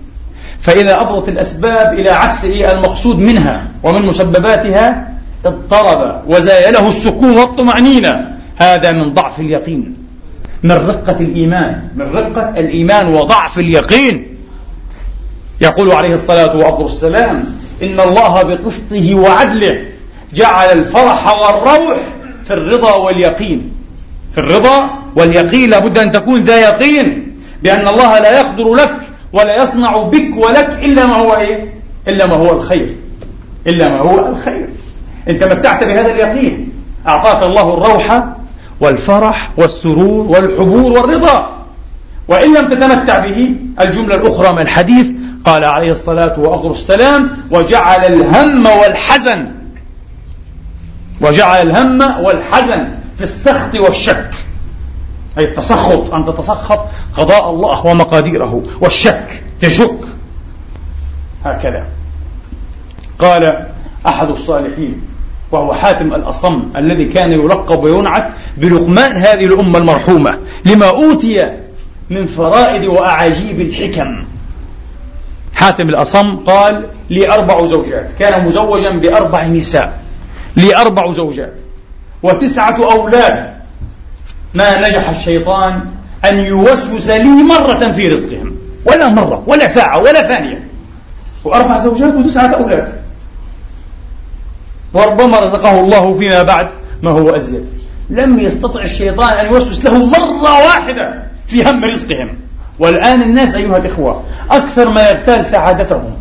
فإذا 0.61 1.03
أفضت 1.03 1.29
الأسباب 1.29 1.93
إلى 1.99 2.11
عكس 2.11 2.45
المقصود 2.45 3.19
منها 3.19 3.67
ومن 3.83 4.03
مسبباتها 4.03 5.09
اضطرب 5.47 6.23
وزايله 6.27 6.89
السكون 6.89 7.39
والطمأنينة. 7.39 8.39
هذا 8.57 8.93
من 8.93 9.15
ضعف 9.15 9.41
اليقين. 9.41 9.97
من 10.63 10.73
رقة 10.73 11.17
الإيمان. 11.21 11.89
من 11.97 12.07
رقة 12.17 12.51
الإيمان 12.51 13.15
وضعف 13.15 13.59
اليقين. 13.59 14.37
يقول 15.61 15.93
عليه 15.93 16.15
الصلاة 16.15 16.57
وأفضل 16.57 16.85
السلام 16.85 17.45
إن 17.83 18.01
الله 18.01 18.43
بقسطه 18.43 19.15
وعدله 19.15 19.85
جعل 20.35 20.79
الفرح 20.79 21.41
والروح 21.41 21.99
في 22.45 22.51
الرضا 22.55 22.95
واليقين. 22.95 23.73
في 24.33 24.39
الرضا 24.39 25.06
واليقين 25.17 25.71
لابد 25.71 25.99
أن 25.99 26.13
تكون 26.13 26.41
ذا 26.41 26.61
يقين 26.61 27.37
بأن 27.63 27.89
الله 27.89 28.19
لا 28.19 28.41
يقدر 28.41 28.75
لك 28.75 28.95
ولا 29.33 29.63
يصنع 29.63 30.03
بك 30.03 30.37
ولك 30.37 30.79
إلا 30.83 31.07
ما 31.07 31.17
هو 31.17 31.37
إيه؟ 31.37 31.75
إلا 32.09 32.27
ما 32.27 32.35
هو 32.35 32.53
الخير. 32.53 32.95
إلا 33.67 33.89
ما 33.89 34.01
هو 34.01 34.29
الخير. 34.29 34.69
أنت 35.29 35.45
متعت 35.45 35.85
بهذا 35.85 36.11
اليقين 36.11 36.73
أعطاك 37.09 37.43
الله 37.43 37.75
الروح 37.75 38.25
والفرح 38.81 39.51
والسرور 39.57 40.27
والحبور 40.27 40.93
والرضا. 40.93 41.57
وإن 42.29 42.55
لم 42.55 42.69
تتمتع 42.69 43.19
به 43.19 43.55
الجملة 43.81 44.15
الأخرى 44.15 44.53
من 44.53 44.61
الحديث 44.61 45.11
قال 45.45 45.65
عليه 45.65 45.91
الصلاة 45.91 46.41
وأفضل 46.41 46.71
السلام 46.71 47.31
وجعل 47.51 48.05
الهم 48.05 48.67
والحزن. 48.67 49.47
وجعل 51.21 51.71
الهم 51.71 52.25
والحزن 52.25 52.89
في 53.17 53.23
السخط 53.23 53.75
والشك. 53.75 54.31
أي 55.39 55.45
التسخط 55.45 56.15
أن 56.15 56.27
تتسخط 56.27 56.81
قضاء 57.17 57.51
الله 57.51 57.87
ومقاديره 57.87 58.63
والشك 58.81 59.43
تشك. 59.61 60.01
هكذا. 61.45 61.87
قال 63.19 63.67
أحد 64.07 64.29
الصالحين 64.29 65.01
وهو 65.53 65.75
حاتم 65.75 66.15
الأصم 66.15 66.63
الذي 66.77 67.05
كان 67.05 67.33
يلقب 67.33 67.85
وينعت 67.85 68.31
بلقمان 68.57 69.17
هذه 69.17 69.47
الأمة 69.47 69.79
المرحومة 69.79 70.39
لما 70.65 70.89
أوتي 70.89 71.53
من 72.11 72.27
فرائد 72.27 72.85
وأعاجيب 72.85 73.61
الحكم. 73.61 74.25
حاتم 75.55 75.89
الأصم 75.89 76.37
قال 76.37 76.87
لي 77.11 77.35
أربع 77.35 77.67
زوجات. 77.67 78.09
كان 78.19 78.47
مزوجا 78.47 78.91
بأربع 78.91 79.47
نساء. 79.47 79.99
لي 80.57 80.77
أربع 80.77 81.13
زوجات. 81.13 81.55
وتسعة 82.23 82.93
أولاد. 82.93 83.56
ما 84.57 84.89
نجح 84.89 85.09
الشيطان 85.09 85.81
أن 86.25 86.41
يوسوس 86.41 87.11
لي 87.11 87.43
مرة 87.43 87.93
في 87.93 88.09
رزقهم 88.09 88.57
ولا 88.85 89.09
مرة 89.09 89.43
ولا 89.47 89.69
ساعة 89.69 89.99
ولا 89.99 90.23
ثانية. 90.23 90.69
وأربع 91.45 91.79
زوجات 91.79 92.15
وتسعة 92.15 92.49
أولاد. 92.49 92.93
وربما 94.95 95.41
رزقه 95.41 95.81
الله 95.81 96.15
فيما 96.15 96.43
بعد 96.43 96.69
ما 97.03 97.11
هو 97.11 97.31
أزيد. 97.31 97.67
لم 98.11 98.39
يستطع 98.39 98.83
الشيطان 98.83 99.39
أن 99.39 99.47
يوسوس 99.47 99.85
له 99.85 100.07
مرة 100.07 100.65
واحدة 100.65 101.23
في 101.47 101.71
هم 101.71 101.85
رزقهم. 101.85 102.29
والآن 102.79 103.23
الناس 103.23 103.55
أيها 103.55 103.77
الإخوة 103.77 104.23
أكثر 104.51 104.89
ما 104.89 105.11
يغتال 105.11 105.45
سعادتهم 105.45 106.17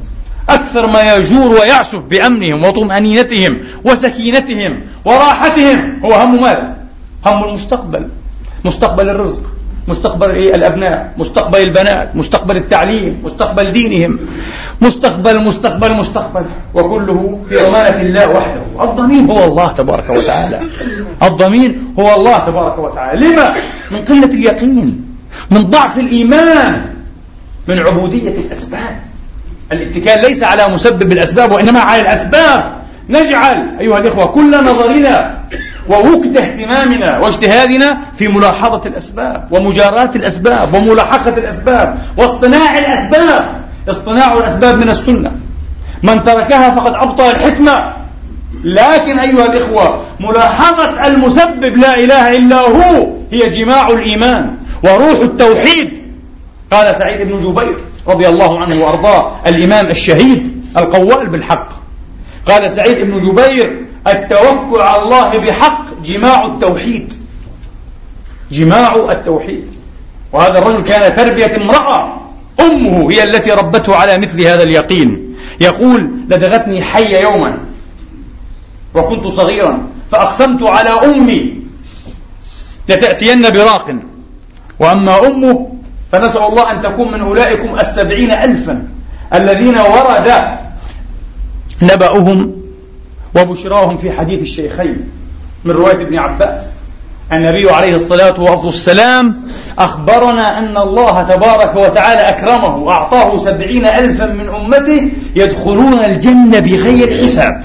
أكثر 0.50 0.88
ما 0.88 1.16
يجور 1.16 1.48
ويعسف 1.48 2.00
بأمنهم 2.00 2.64
وطمأنينتهم 2.64 3.60
وسكينتهم 3.84 4.82
وراحتهم 5.06 6.00
هو 6.06 6.14
هم 6.14 6.42
ماذا؟ 6.42 6.76
هم 7.26 7.44
المستقبل. 7.44 8.08
مستقبل 8.66 9.10
الرزق 9.10 9.42
مستقبل 9.88 10.30
إيه 10.32 10.56
الأبناء 10.56 11.14
مستقبل 11.18 11.62
البنات 11.62 12.16
مستقبل 12.16 12.58
التعليم 12.58 13.22
مستقبل 13.24 13.72
دينهم. 13.72 14.20
مستقبل 14.82 15.40
مستقبل 15.40 15.92
مستقبل. 15.94 16.46
وكله 16.74 17.40
في 17.50 17.56
ضمانة 17.56 18.02
الله 18.02 18.26
وحده. 18.30 18.64
الضمين 18.82 19.30
هو 19.30 19.44
الله 19.44 19.68
تبارك 19.68 20.10
وتعالى. 20.10 20.60
الضمين 21.24 21.94
هو 22.00 22.16
الله 22.16 22.38
تبارك 22.40 22.78
وتعالى. 22.80 23.28
لما؟ 23.28 23.56
من 23.92 24.02
قلة 24.10 24.32
اليقين 24.34 25.06
من 25.52 25.62
ضعف 25.62 26.00
الإيمان 26.00 26.82
من 27.68 27.80
عبودية 27.80 28.30
الأسباب. 28.30 28.96
الاتكال 29.72 30.22
ليس 30.22 30.44
على 30.44 30.68
مسبب 30.74 31.12
الأسباب 31.12 31.52
وإنما 31.52 31.80
على 31.80 32.02
الأسباب. 32.02 32.62
نجعل 33.10 33.78
أيها 33.80 33.98
الإخوة 33.98 34.26
كل 34.26 34.64
نظرنا 34.66 35.46
ووكد 35.90 36.38
اهتمامنا 36.38 37.20
واجتهادنا 37.20 37.98
في 38.16 38.28
ملاحظة 38.28 38.82
الأسباب 38.86 39.48
ومجاراة 39.52 40.10
الأسباب 40.16 40.74
وملاحقة 40.74 41.38
الأسباب 41.38 41.98
واصطناع 42.18 42.80
الأسباب. 42.80 43.66
اصطناع 43.90 44.34
الأسباب 44.34 44.78
من 44.78 44.90
السنة. 44.90 45.32
من 46.04 46.24
تركها 46.24 46.70
فقد 46.70 46.94
أبطل 46.94 47.24
الحكمة. 47.24 47.94
لكن 48.64 49.20
أيها 49.20 49.46
الإخوة 49.46 50.02
ملاحظة 50.20 51.08
المسبب 51.08 51.78
لا 51.78 51.96
إله 52.00 52.38
إلا 52.38 52.60
هو 52.60 53.08
هي 53.32 53.50
جماع 53.50 53.88
الإيمان 53.88 54.56
وروح 54.84 55.20
التوحيد. 55.22 56.04
قال 56.72 56.96
سعيد 56.96 57.28
بن 57.28 57.40
جبير 57.40 57.78
رضي 58.08 58.28
الله 58.28 58.60
عنه 58.62 58.86
وأرضاه 58.86 59.32
الإمام 59.48 59.88
الشهيد 59.88 60.66
القوال 60.78 61.28
بالحق. 61.28 61.70
قال 62.46 62.72
سعيد 62.72 63.12
بن 63.12 63.20
جبير 63.20 63.85
التوكل 64.08 64.82
على 64.82 65.04
الله 65.04 65.38
بحق 65.38 65.86
جماع 66.04 66.46
التوحيد. 66.46 67.14
جماع 68.52 68.96
التوحيد. 68.96 69.70
وهذا 70.34 70.60
الرجل 70.60 70.84
كان 70.84 71.16
تربية 71.16 71.56
امرأة. 71.56 72.18
أمه 72.60 73.12
هي 73.12 73.24
التي 73.24 73.52
ربته 73.52 73.96
على 73.96 74.18
مثل 74.18 74.42
هذا 74.42 74.64
اليقين. 74.64 75.36
يقول 75.62 76.12
لدغتني 76.30 76.82
حية 76.82 77.18
يوما 77.18 77.58
وكنت 78.94 79.28
صغيرا 79.28 79.88
فأقسمت 80.12 80.64
على 80.64 80.90
أمي 80.90 81.62
لتأتين 82.90 83.42
براق. 83.42 83.96
وأما 84.80 85.28
أمه 85.28 85.72
فنسأل 86.12 86.42
الله 86.42 86.72
أن 86.72 86.82
تكون 86.82 87.12
من 87.12 87.22
أولئكم 87.22 87.80
السبعين 87.80 88.32
ألفا 88.32 88.88
الذين 89.34 89.78
ورد 89.78 90.34
نبأهم 91.82 92.65
وبشراهم 93.38 93.98
في 93.98 94.12
حديث 94.12 94.42
الشيخين 94.42 95.10
من 95.66 95.72
رواية 95.72 96.02
ابن 96.02 96.18
عباس. 96.18 96.64
النبي 97.34 97.70
عليه 97.70 97.96
الصلاة 97.96 98.42
والسلام 98.42 99.42
أخبرنا 99.80 100.60
أن 100.60 100.78
الله 100.78 101.24
تبارك 101.24 101.76
وتعالى 101.76 102.20
أكرمه 102.20 102.78
وأعطاه 102.78 103.38
سبعين 103.38 103.86
ألفا 103.86 104.26
من 104.26 104.50
أمته 104.50 105.12
يدخلون 105.36 106.00
الجنة 106.00 106.60
بغير 106.60 107.24
حساب. 107.24 107.64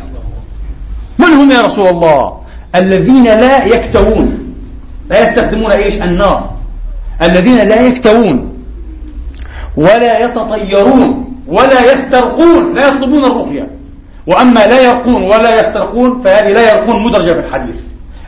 من 1.19 1.27
هم 1.27 1.51
يا 1.51 1.61
رسول 1.61 1.89
الله؟ 1.89 2.41
الذين 2.75 3.25
لا 3.25 3.65
يكتوون. 3.65 4.55
لا 5.11 5.23
يستخدمون 5.23 5.71
إيش؟ 5.71 5.95
النار. 5.95 6.51
الذين 7.23 7.57
لا 7.57 7.81
يكتوون. 7.87 8.53
ولا 9.77 10.25
يتطيرون. 10.25 11.35
ولا 11.47 11.93
يسترقون. 11.93 12.75
لا 12.75 12.89
يطلبون 12.89 13.25
الرقية. 13.25 13.80
وأما 14.27 14.67
لا 14.67 14.81
يرقون 14.81 15.23
ولا 15.23 15.61
يسترقون 15.61 16.21
فهذه 16.25 16.53
لا 16.53 16.73
يرقون 16.73 17.03
مدرجة 17.03 17.33
في 17.33 17.41
الحديث. 17.41 17.77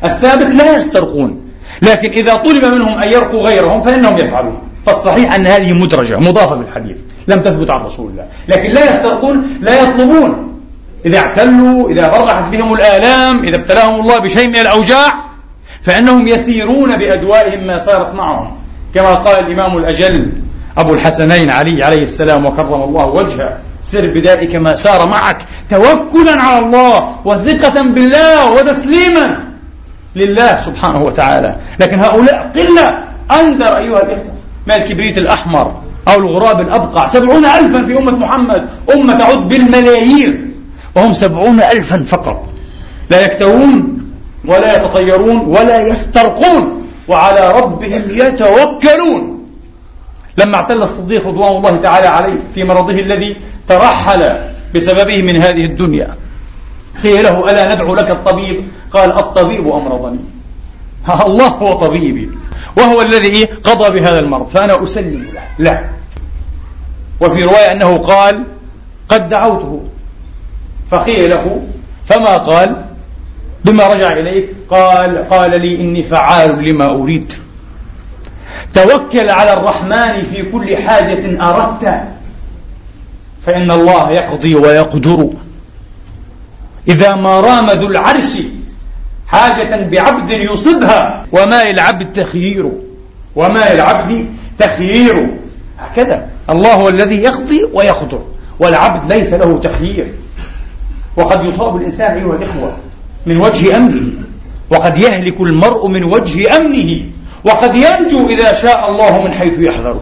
الثابت 0.04 0.54
لا 0.54 0.76
يسترقون. 0.76 1.40
لكن 1.82 2.10
إذا 2.10 2.34
طلب 2.34 2.64
منهم 2.64 3.02
أن 3.02 3.08
يرقوا 3.08 3.42
غيرهم 3.42 3.82
فإنهم 3.82 4.18
يفعلون. 4.18 4.58
فالصحيح 4.86 5.34
أن 5.34 5.46
هذه 5.46 5.72
مدرجة 5.72 6.18
مضافة 6.18 6.56
في 6.56 6.62
الحديث. 6.62 6.96
لم 7.28 7.40
تثبت 7.40 7.70
عن 7.70 7.80
رسول 7.80 8.10
الله. 8.10 8.24
لكن 8.48 8.70
لا 8.70 8.96
يسترقون 8.96 9.58
لا 9.60 9.82
يطلبون. 9.82 10.60
إذا 11.06 11.18
اعتلوا 11.18 11.90
إذا 11.90 12.08
برحت 12.08 12.44
بهم 12.52 12.72
الآلام 12.72 13.44
إذا 13.44 13.56
ابتلاهم 13.56 14.00
الله 14.00 14.18
بشيء 14.18 14.48
من 14.48 14.56
الأوجاع 14.56 15.14
فإنهم 15.82 16.28
يسيرون 16.28 16.96
بأدوائهم 16.96 17.66
ما 17.66 17.78
صارت 17.78 18.14
معهم. 18.14 18.50
كما 18.94 19.14
قال 19.14 19.46
الإمام 19.46 19.78
الأجل 19.78 20.32
أبو 20.78 20.94
الحسنين 20.94 21.50
علي 21.50 21.84
عليه 21.84 22.02
السلام 22.02 22.46
وكرم 22.46 22.82
الله 22.82 23.06
وجهه. 23.06 23.58
سر 23.84 24.06
بذلك 24.06 24.56
ما 24.56 24.74
سار 24.74 25.08
معك 25.08 25.38
توكلا 25.70 26.42
على 26.42 26.66
الله 26.66 27.16
وثقة 27.24 27.82
بالله 27.82 28.52
وتسليما 28.52 29.44
لله 30.16 30.60
سبحانه 30.60 31.02
وتعالى. 31.02 31.56
لكن 31.80 31.98
هؤلاء 31.98 32.50
قلة 32.54 33.04
أنذر 33.40 33.76
أيها 33.76 34.02
الإخوة. 34.02 34.32
ما 34.66 34.76
الكبريت 34.76 35.18
الأحمر 35.18 35.74
أو 36.08 36.18
الغراب 36.18 36.60
الأبقع؟ 36.60 37.06
سبعون 37.06 37.44
ألفا 37.44 37.84
في 37.84 37.98
أمة 37.98 38.10
محمد. 38.10 38.68
أمة 38.94 39.18
تعد 39.18 39.48
بالملايير. 39.48 40.40
وهم 40.96 41.12
سبعون 41.12 41.60
ألفا 41.60 42.04
فقط. 42.08 42.48
لا 43.10 43.24
يكتوون 43.24 44.02
ولا 44.44 44.76
يتطيرون 44.76 45.38
ولا 45.38 45.86
يسترقون. 45.86 46.88
وعلى 47.08 47.52
ربهم 47.52 48.02
يتوكلون. 48.10 49.31
لما 50.38 50.56
اعتل 50.56 50.82
الصديق 50.82 51.26
رضوان 51.26 51.56
الله 51.56 51.76
تعالى 51.82 52.06
عليه 52.06 52.38
في 52.54 52.64
مرضه 52.64 52.92
الذي 52.92 53.36
ترحل 53.68 54.32
بسببه 54.74 55.22
من 55.22 55.36
هذه 55.36 55.64
الدنيا. 55.64 56.16
قيل 57.02 57.24
له 57.24 57.50
ألا 57.50 57.74
ندعو 57.74 57.94
لك 57.94 58.10
الطبيب؟ 58.10 58.68
قال 58.92 59.12
الطبيب 59.18 59.68
أمرضني. 59.68 60.18
الله 61.26 61.48
هو 61.48 61.72
طبيبي 61.72 62.30
وهو 62.76 63.02
الذي 63.02 63.44
قضى 63.44 64.00
بهذا 64.00 64.18
المرض 64.18 64.48
فأنا 64.48 64.84
أسلم 64.84 65.28
له. 65.34 65.42
لا. 65.58 65.84
وفي 67.20 67.44
رواية 67.44 67.72
أنه 67.72 67.98
قال 67.98 68.44
قد 69.08 69.28
دعوته. 69.28 69.82
فقيل 70.90 71.30
له 71.30 71.62
فما 72.04 72.36
قال؟ 72.36 72.84
بما 73.64 73.86
رجع 73.86 74.12
إليك؟ 74.12 74.48
قال 74.70 75.28
قال 75.30 75.60
لي 75.60 75.80
إني 75.80 76.02
فعال 76.02 76.64
لما 76.64 76.86
أريد. 76.86 77.32
توكل 78.74 79.30
على 79.30 79.52
الرحمن 79.52 80.22
في 80.32 80.42
كل 80.42 80.76
حاجة 80.76 81.48
أردت. 81.48 82.02
فإن 83.42 83.70
الله 83.70 84.10
يقضي 84.10 84.54
ويقدر. 84.54 85.28
إذا 86.88 87.14
ما 87.14 87.40
رام 87.40 87.70
ذو 87.70 87.86
العرش 87.86 88.32
حاجة 89.26 89.86
بعبد 89.86 90.30
يصبها. 90.30 91.24
وما 91.32 91.72
للعبد 91.72 92.12
تخيير. 92.12 92.72
وما 93.36 93.74
للعبد 93.74 94.26
تخيير. 94.58 95.28
هكذا. 95.78 96.28
الله 96.50 96.74
هو 96.74 96.88
الذي 96.88 97.22
يقضي 97.22 97.64
ويقدر. 97.72 98.22
والعبد 98.58 99.12
ليس 99.12 99.32
له 99.32 99.60
تخيير. 99.64 100.06
وقد 101.16 101.44
يصاب 101.44 101.76
الإنسان 101.76 102.14
أيها 102.14 102.36
الإخوة 102.36 102.76
من 103.26 103.36
وجه 103.36 103.76
أمنه. 103.76 104.12
وقد 104.70 104.98
يهلك 104.98 105.40
المرء 105.40 105.86
من 105.86 106.04
وجه 106.04 106.56
أمنه. 106.56 107.02
وقد 107.44 107.74
ينجو 107.74 108.28
إذا 108.28 108.52
شاء 108.52 108.90
الله 108.90 109.22
من 109.22 109.32
حيث 109.32 109.58
يحذر. 109.58 110.00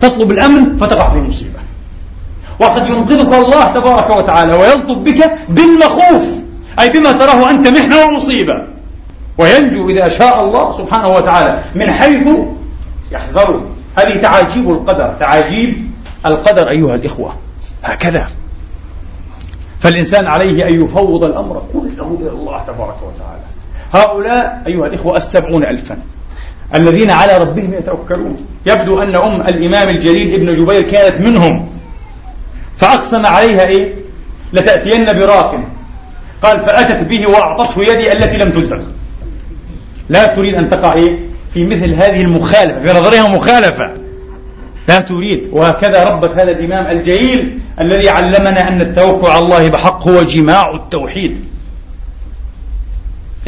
تطلب 0.00 0.30
الأمن 0.30 0.76
فتقع 0.76 1.08
في 1.08 1.18
مصيبة. 1.18 1.58
وقد 2.60 2.88
ينقذك 2.88 3.34
الله 3.34 3.72
تبارك 3.72 4.10
وتعالى 4.10 4.52
ويلطف 4.52 4.96
بك 4.96 5.32
بالمخوف 5.48 6.24
أي 6.80 6.90
بما 6.90 7.12
تراه 7.12 7.50
أنت 7.50 7.68
محنة 7.68 8.06
ومصيبة. 8.06 8.62
وينجو 9.38 9.88
إذا 9.88 10.08
شاء 10.08 10.44
الله 10.44 10.72
سبحانه 10.72 11.08
وتعالى 11.08 11.62
من 11.74 11.90
حيث 11.90 12.28
يحذر. 13.12 13.60
هذه 13.98 14.22
تعاجيب 14.22 14.70
القدر 14.70 15.14
تعاجيب 15.20 15.90
القدر 16.26 16.68
أيها 16.68 16.94
الإخوة. 16.94 17.34
هكذا. 17.84 18.26
فالإنسان 19.80 20.26
عليه 20.26 20.68
أن 20.68 20.84
يفوض 20.84 21.24
الأمر 21.24 21.62
كله 21.72 22.18
إلى 22.20 22.30
الله 22.30 22.62
تبارك 22.66 22.96
وتعالى. 23.02 23.42
هؤلاء 23.92 24.62
أيها 24.66 24.86
الإخوة 24.86 25.16
السبعون 25.16 25.64
ألفا. 25.64 25.98
الذين 26.74 27.10
على 27.10 27.38
ربهم 27.38 27.74
يتوكلون. 27.74 28.46
يبدو 28.66 29.02
أن 29.02 29.14
أم 29.16 29.40
الإمام 29.40 29.88
الجليل 29.88 30.34
ابن 30.34 30.64
جبير 30.64 30.82
كانت 30.82 31.20
منهم. 31.20 31.68
فأقسم 32.76 33.26
عليها 33.26 33.66
إيه؟ 33.66 33.92
لتأتين 34.52 35.04
براق. 35.04 35.60
قال 36.42 36.60
فأتت 36.60 37.08
به 37.08 37.26
وأعطته 37.26 37.82
يدي 37.82 38.12
التي 38.12 38.36
لم 38.36 38.50
تلزم 38.50 38.80
لا 40.08 40.26
تريد 40.26 40.54
أن 40.54 40.70
تقع 40.70 40.92
إيه؟ 40.92 41.18
في 41.54 41.64
مثل 41.64 41.94
هذه 41.94 42.20
المخالفة 42.20 42.80
في 42.80 42.98
نظرها 42.98 43.28
مخالفة. 43.28 43.90
لا 44.88 45.00
تريد. 45.00 45.48
وهكذا 45.52 46.04
ربت 46.04 46.30
هذا 46.30 46.50
الإمام 46.50 46.96
الجليل 46.96 47.58
الذي 47.80 48.08
علمنا 48.08 48.68
أن 48.68 48.80
التوكل 48.80 49.26
على 49.26 49.44
الله 49.44 49.68
بحق 49.68 50.08
هو 50.08 50.22
جماع 50.22 50.74
التوحيد. 50.74 51.50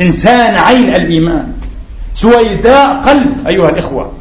إنسان 0.00 0.54
عين 0.54 0.94
الإيمان. 0.94 1.52
سويداء 2.20 3.00
قلب 3.00 3.48
أيها 3.48 3.68
الإخوة 3.68 4.12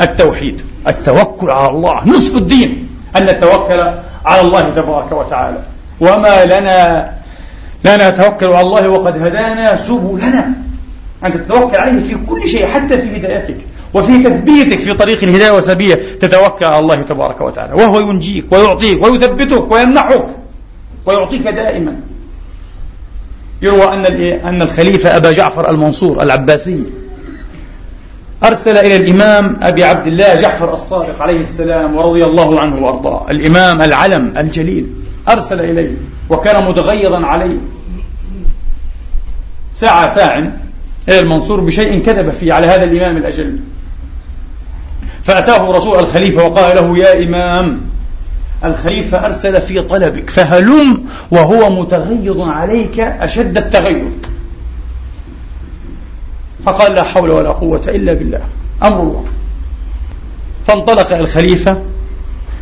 التوحيد 0.00 0.62
التوكل 0.88 1.50
على 1.50 1.70
الله 1.70 2.08
نصف 2.08 2.36
الدين 2.36 2.88
أن 3.16 3.26
نتوكل 3.26 3.80
على 4.24 4.40
الله 4.40 4.70
تبارك 4.70 5.12
وتعالى. 5.12 5.58
وما 6.00 6.44
لنا 6.44 7.12
لا 7.84 8.10
نتوكل 8.10 8.46
على 8.46 8.60
الله 8.60 8.88
وقد 8.88 9.22
هدانا 9.22 9.76
سبلنا. 9.76 10.52
أن 11.24 11.32
تتوكل 11.32 11.76
عليه 11.76 12.02
في 12.02 12.16
كل 12.26 12.48
شيء 12.48 12.66
حتى 12.66 12.98
في 12.98 13.16
هدايتك 13.16 13.56
وفي 13.94 14.22
تثبيتك 14.22 14.78
في 14.78 14.94
طريق 14.94 15.22
الهداية 15.22 15.50
والسبية 15.50 15.94
تتوكل 16.20 16.64
على 16.64 16.78
الله 16.78 17.02
تبارك 17.02 17.40
وتعالى. 17.40 17.74
وهو 17.74 18.00
ينجيك 18.00 18.52
ويعطيك 18.52 19.04
ويثبتك 19.04 19.70
ويمنحك 19.72 20.26
ويعطيك 21.06 21.42
دائما. 21.42 21.96
يروى 23.62 23.84
أن 23.84 24.04
أن 24.44 24.62
الخليفة 24.62 25.16
أبا 25.16 25.32
جعفر 25.32 25.70
المنصور 25.70 26.22
العباسي 26.22 26.82
أرسل 28.44 28.76
إلى 28.76 28.96
الإمام 28.96 29.56
أبي 29.62 29.84
عبد 29.84 30.06
الله 30.06 30.34
جعفر 30.34 30.74
الصادق 30.74 31.22
عليه 31.22 31.40
السلام 31.40 31.96
ورضي 31.96 32.24
الله 32.24 32.60
عنه 32.60 32.82
وأرضاه. 32.82 33.30
الإمام 33.30 33.82
العلم 33.82 34.38
الجليل 34.38 34.86
أرسل 35.28 35.60
إليه 35.60 35.94
وكان 36.30 36.64
متغيظا 36.64 37.26
عليه. 37.26 37.56
ساعة 39.74 40.14
ساع 40.14 40.38
إلى 41.08 41.20
المنصور 41.20 41.60
بشيء 41.60 42.02
كذب 42.06 42.30
فيه 42.30 42.52
على 42.52 42.66
هذا 42.66 42.84
الإمام 42.84 43.16
الأجل. 43.16 43.58
فأتاه 45.24 45.70
رسول 45.76 45.98
الخليفة 45.98 46.44
وقال 46.44 46.76
له 46.76 46.98
يا 46.98 47.24
إمام 47.24 47.80
الخليفة 48.64 49.26
أرسل 49.26 49.60
في 49.60 49.82
طلبك 49.82 50.30
فهلم 50.30 51.04
وهو 51.30 51.82
متغيظ 51.82 52.40
عليك 52.40 53.00
أشد 53.00 53.58
التغيظ. 53.58 54.08
فقال 56.64 56.94
لا 56.94 57.02
حول 57.02 57.30
ولا 57.30 57.50
قوة 57.50 57.82
إلا 57.88 58.12
بالله. 58.12 58.40
أمر 58.82 59.00
الله. 59.00 59.24
فانطلق 60.66 61.12
الخليفة 61.12 61.82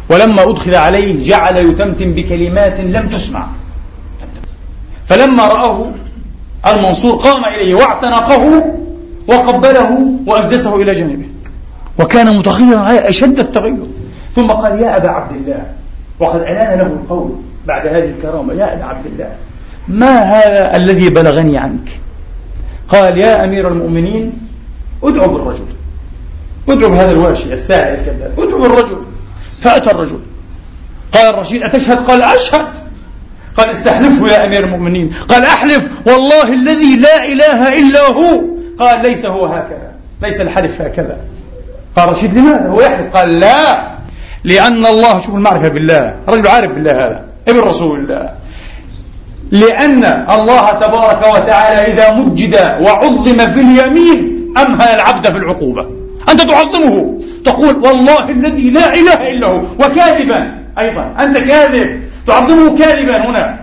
ولما 0.08 0.50
أدخل 0.50 0.74
عليه 0.74 1.24
جعل 1.24 1.56
يتمتم 1.56 2.12
بكلمات 2.12 2.80
لم 2.80 3.08
تسمع. 3.08 3.46
فلما 5.06 5.46
رآه 5.48 5.92
المنصور 6.66 7.16
قام 7.16 7.44
إليه 7.44 7.74
واعتنقه 7.74 8.64
وقبله 9.28 9.98
وأجلسه 10.26 10.82
إلى 10.82 10.92
جانبه 10.92 11.26
وكان 11.98 12.38
متغيرا 12.38 13.08
أشد 13.08 13.38
التغير. 13.38 13.86
ثم 14.36 14.50
قال 14.50 14.80
يا 14.80 14.96
أبا 14.96 15.08
عبد 15.08 15.32
الله 15.32 15.66
وقد 16.20 16.40
ألان 16.40 16.78
له 16.78 16.86
القول 16.86 17.30
بعد 17.66 17.86
هذه 17.86 18.12
الكرامة. 18.18 18.54
يا 18.54 18.74
أبا 18.74 18.84
عبد 18.84 19.06
الله 19.06 19.28
ما 19.88 20.22
هذا 20.22 20.76
الذي 20.76 21.08
بلغني 21.08 21.58
عنك؟ 21.58 22.00
قال 22.92 23.18
يا 23.18 23.44
أمير 23.44 23.68
المؤمنين 23.68 24.33
ادعو 25.02 25.28
بالرجل. 25.28 25.64
ادعو 26.68 26.90
بهذا 26.90 27.11
الواشي 27.11 27.52
الساعي 27.52 27.94
الكذاب 27.94 28.40
ادعو 28.40 28.59
بالرجل. 28.61 28.96
فأتى 29.61 29.90
الرجل. 29.90 30.20
قال 31.12 31.35
الرشيد 31.35 31.62
أتشهد؟ 31.62 31.98
قال 31.98 32.22
أشهد. 32.22 32.66
قال 33.57 33.70
استحلفه 33.70 34.28
يا 34.28 34.46
أمير 34.46 34.64
المؤمنين. 34.64 35.12
قال 35.28 35.44
أحلف. 35.44 35.88
والله 36.07 36.52
الذي 36.52 36.96
لا 36.96 37.24
إله 37.24 37.78
إلا 37.78 38.09
هو. 38.09 38.40
قال 38.78 39.02
ليس 39.02 39.26
هو 39.26 39.46
هكذا. 39.46 39.92
ليس 40.22 40.40
الحلف 40.40 40.83
هكذا. 40.83 41.16
قال 41.96 42.09
رشيد 42.09 42.35
لماذا؟ 42.35 42.68
هو 42.68 42.81
يحلف؟ 42.81 43.16
قال 43.16 43.40
لا. 43.40 43.92
لأن 44.44 44.87
الله 44.87 45.20
شوف 45.20 45.35
المعرفة 45.35 45.68
بالله. 45.68 46.16
رجل 46.28 46.48
عارف 46.48 46.70
بالله 46.70 46.92
هذا. 46.92 47.24
ابن 47.48 47.59
رسول 47.59 47.98
الله. 47.98 48.41
لأن 49.52 50.04
الله 50.30 50.70
تبارك 50.72 51.22
وتعالى 51.34 51.92
إذا 51.92 52.12
مجد 52.12 52.54
وعظم 52.80 53.46
في 53.46 53.60
اليمين 53.60 54.48
أمهل 54.58 54.88
العبد 54.88 55.30
في 55.30 55.38
العقوبة. 55.38 55.86
أنت 56.28 56.40
تعظمه. 56.40 57.20
تقول 57.44 57.76
والله 57.76 58.30
الذي 58.30 58.70
لا 58.70 58.94
إله 58.94 59.30
إلا 59.30 59.46
هو. 59.46 59.62
وكاذبا. 59.78 60.58
أيضا. 60.78 61.14
أنت 61.20 61.38
كاذب. 61.38 62.02
تعظمه 62.26 62.78
كاذبا 62.78 63.26
هنا. 63.26 63.58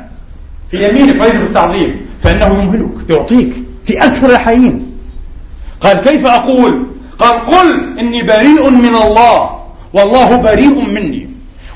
في 0.72 0.90
يمينك 0.90 1.22
وليس 1.22 1.36
في 1.36 1.44
التعظيم. 1.44 2.06
فإنه 2.24 2.46
يمهلك. 2.46 3.10
يعطيك. 3.10 3.54
في 3.86 4.04
أكثر 4.04 4.30
الحيين. 4.30 4.98
قال 5.82 5.98
كيف 5.98 6.26
أقول؟ 6.26 6.84
قال 7.20 7.46
قل 7.46 8.00
إني 8.00 8.24
بريء 8.24 8.70
من 8.70 8.96
الله. 8.96 9.50
والله 9.94 10.36
بريء 10.36 10.86
مني. 10.90 11.30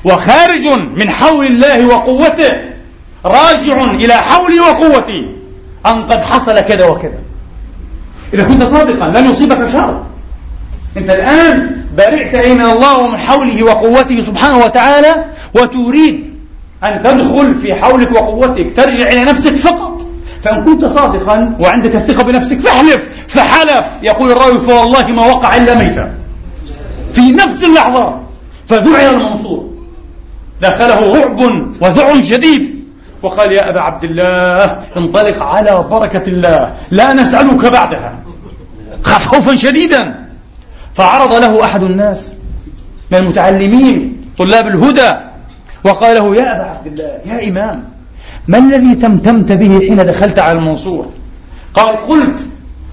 وخارج 0.04 0.66
من 0.96 1.10
حول 1.10 1.46
الله 1.46 1.86
وقوته. 1.86 2.73
راجع 3.24 3.84
إلى 3.90 4.14
حولي 4.14 4.60
وقوتي. 4.60 5.30
أن 5.86 6.02
قد 6.02 6.22
حصل 6.22 6.60
كذا 6.60 6.86
وكذا. 6.86 7.18
إذا 8.34 8.42
كنت 8.42 8.62
صادقا 8.62 9.20
لن 9.20 9.30
يصيبك 9.30 9.68
شر. 9.68 10.02
أنت 10.96 11.10
الآن 11.10 11.84
برئت 11.96 12.36
من 12.46 12.60
الله 12.60 12.98
ومن 12.98 13.18
حوله 13.18 13.62
وقوته 13.62 14.20
سبحانه 14.20 14.58
وتعالى 14.58 15.24
وتريد 15.54 16.34
أن 16.84 17.02
تدخل 17.02 17.54
في 17.54 17.74
حولك 17.74 18.12
وقوتك 18.12 18.76
ترجع 18.76 19.08
إلى 19.08 19.24
نفسك 19.24 19.54
فقط. 19.54 20.06
فإن 20.42 20.64
كنت 20.64 20.84
صادقا 20.84 21.56
وعندك 21.60 21.96
الثقة 21.96 22.22
بنفسك 22.22 22.60
فاحلف 22.60 23.08
فحلف. 23.28 23.84
يقول 24.02 24.32
الراوي 24.32 24.60
فوالله 24.60 25.06
ما 25.06 25.26
وقع 25.26 25.56
إلا 25.56 25.74
ميتا. 25.74 26.14
في 27.14 27.32
نفس 27.32 27.64
اللحظة 27.64 28.20
فذعر 28.68 29.10
المنصور. 29.10 29.70
دخله 30.62 31.20
رعب 31.20 31.40
وذع 31.80 32.20
شديد. 32.20 32.73
وقال 33.24 33.52
يا 33.52 33.68
أبا 33.70 33.80
عبد 33.80 34.04
الله 34.04 34.78
انطلق 34.96 35.42
على 35.42 35.84
بركة 35.90 36.26
الله 36.28 36.74
لا 36.90 37.12
نسألك 37.12 37.64
بعدها. 37.64 38.12
خاف 39.02 39.26
خوفا 39.26 39.54
شديدا. 39.56 40.24
فعرض 40.94 41.34
له 41.34 41.64
أحد 41.64 41.82
الناس 41.82 42.32
من 43.10 43.18
المتعلمين 43.18 44.16
طلاب 44.38 44.66
الهدى 44.66 45.12
وقال 45.84 46.16
له 46.16 46.36
يا 46.36 46.56
أبا 46.56 46.64
عبد 46.70 46.86
الله 46.86 47.18
يا 47.26 47.48
إمام 47.48 47.84
ما 48.48 48.58
الذي 48.58 48.94
تمتمت 48.94 49.52
به 49.52 49.78
حين 49.78 49.96
دخلت 49.96 50.38
على 50.38 50.58
المنصور؟ 50.58 51.06
قال 51.74 51.96
قلت 51.96 52.46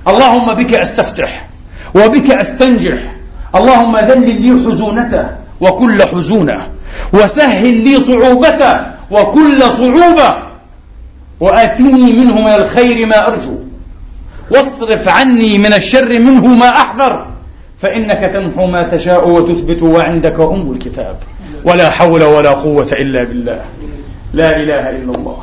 اللهم 0.08 0.54
بك 0.54 0.74
أستفتح 0.74 1.48
وبك 1.96 2.32
أستنجح 2.32 3.00
اللهم 3.56 3.98
ذلل 3.98 4.42
لي 4.42 4.66
حزونته 4.66 5.26
وكل 5.62 6.04
حزونة 6.04 6.68
وسهل 7.14 7.84
لي 7.84 8.00
صعوبته 8.00 9.01
وكل 9.12 9.64
صعوبة 9.64 10.36
وآتني 11.40 12.14
منه 12.14 12.42
من 12.42 12.54
الخير 12.54 13.06
ما 13.06 13.28
أرجو. 13.28 13.58
واصرف 14.52 15.10
عني 15.10 15.58
من 15.58 15.74
الشر 15.74 16.20
منه 16.20 16.48
ما 16.48 16.70
أحذر 16.70 17.28
فإنك 17.80 18.32
تمحو 18.34 18.66
ما 18.66 18.84
تشاء 18.84 19.30
وتثبت 19.30 19.84
وعندك 19.84 20.40
أم 20.40 20.72
الكتاب. 20.72 21.18
ولا 21.64 21.90
حول 21.90 22.24
ولا 22.24 22.50
قوة 22.50 22.88
إلا 22.92 23.24
بالله. 23.24 23.62
لا 24.34 24.56
إله 24.56 24.90
إلا 24.90 25.16
الله. 25.16 25.38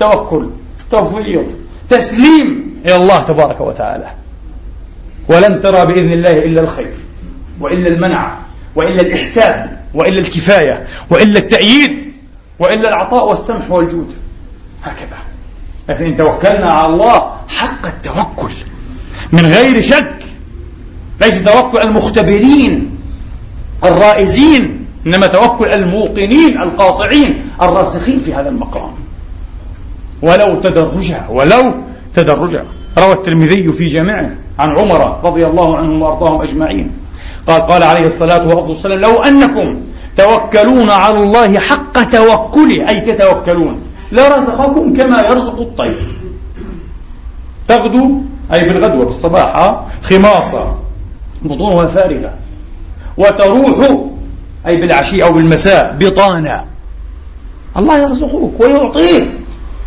توكل 0.00 0.50
تفويض 0.90 1.54
تسليم 1.90 2.74
إلى 2.84 2.96
الله 2.96 3.22
تبارك 3.22 3.60
وتعالى. 3.60 4.06
ولن 5.28 5.62
ترى 5.62 5.86
بإذن 5.86 6.12
الله 6.12 6.38
إلا 6.44 6.60
الخير 6.60 6.92
وإلا 7.60 7.88
المنع 7.88 8.38
وإلا 8.76 9.00
الإحساب 9.00 9.80
وإلا 9.94 10.20
الكفاية 10.20 10.86
وإلا 11.10 11.38
التأييد. 11.38 12.11
وإلا 12.62 12.88
العطاء 12.88 13.28
والسمح 13.28 13.70
والجود. 13.70 14.14
هكذا. 14.84 15.18
لكن 15.88 16.04
إن 16.04 16.16
توكلنا 16.16 16.70
على 16.70 16.94
الله 16.94 17.32
حق 17.48 17.86
التوكل. 17.86 18.52
من 19.32 19.46
غير 19.46 19.82
شك 19.82 20.14
ليس 21.20 21.44
توكل 21.44 21.78
المختبرين 21.78 22.98
الرائزين 23.84 24.86
إنما 25.06 25.26
توكل 25.26 25.68
الموقنين 25.68 26.62
القاطعين 26.62 27.50
الراسخين 27.62 28.20
في 28.20 28.34
هذا 28.34 28.48
المقام. 28.48 28.90
ولو 30.22 30.60
تدرجا 30.60 31.26
ولو 31.30 31.74
تدرجا 32.14 32.64
روى 32.98 33.12
الترمذي 33.12 33.72
في 33.72 33.86
جامعه 33.86 34.30
عن 34.58 34.78
عمر 34.78 35.20
رضي 35.24 35.46
الله 35.46 35.76
عنهم 35.76 36.02
وأرضاهم 36.02 36.42
أجمعين. 36.42 36.90
قال 37.48 37.66
قال 37.66 37.82
عليه 37.82 38.06
الصلاة 38.06 38.46
والسلام 38.46 38.98
لو 38.98 39.22
أنكم 39.22 39.91
توكلون 40.16 40.90
على 40.90 41.22
الله 41.22 41.58
حق 41.58 42.02
توكله. 42.02 42.88
أي 42.88 43.00
تتوكلون. 43.00 43.80
لرزقكم 44.12 44.96
كما 44.96 45.20
يرزق 45.20 45.60
الطير. 45.60 45.98
تغدو 47.68 48.20
أي 48.52 48.68
بالغدوة 48.68 49.04
بالصباح 49.04 49.80
خماصه. 50.02 50.78
بطونها 51.42 51.86
فارغة. 51.86 52.32
وتروح 53.16 53.96
أي 54.66 54.76
بالعشي 54.76 55.24
أو 55.24 55.32
بالمساء 55.32 55.96
بطانا 56.00 56.64
الله 57.76 57.98
يرزقك 57.98 58.60
ويعطيك 58.60 59.30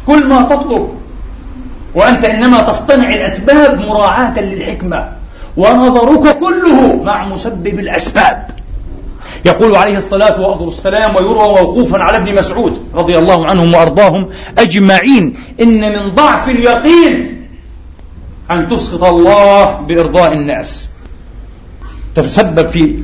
كل 0.07 0.27
ما 0.27 0.41
تطلب. 0.41 0.89
وأنت 1.95 2.25
إنما 2.25 2.61
تصطنع 2.61 3.13
الأسباب 3.13 3.81
مراعاة 3.87 4.39
للحكمة. 4.39 5.09
ونظرك 5.57 6.39
كله 6.39 7.03
مع 7.03 7.27
مسبب 7.27 7.79
الأسباب. 7.79 8.54
يقول 9.45 9.75
عليه 9.75 9.97
الصلاة 9.97 10.61
والسلام 10.61 11.15
ويروى 11.15 11.61
موقوفا 11.61 11.97
على 11.99 12.17
ابن 12.17 12.35
مسعود 12.35 12.79
رضي 12.95 13.17
الله 13.17 13.45
عنهم 13.45 13.73
وأرضاهم 13.73 14.29
أجمعين 14.57 15.35
إن 15.61 15.81
من 15.81 16.15
ضعف 16.15 16.49
اليقين 16.49 17.47
أن 18.51 18.69
تسخط 18.69 19.03
الله 19.03 19.65
بإرضاء 19.71 20.33
الناس. 20.33 20.89
تتسبب 22.15 22.67
في 22.67 22.99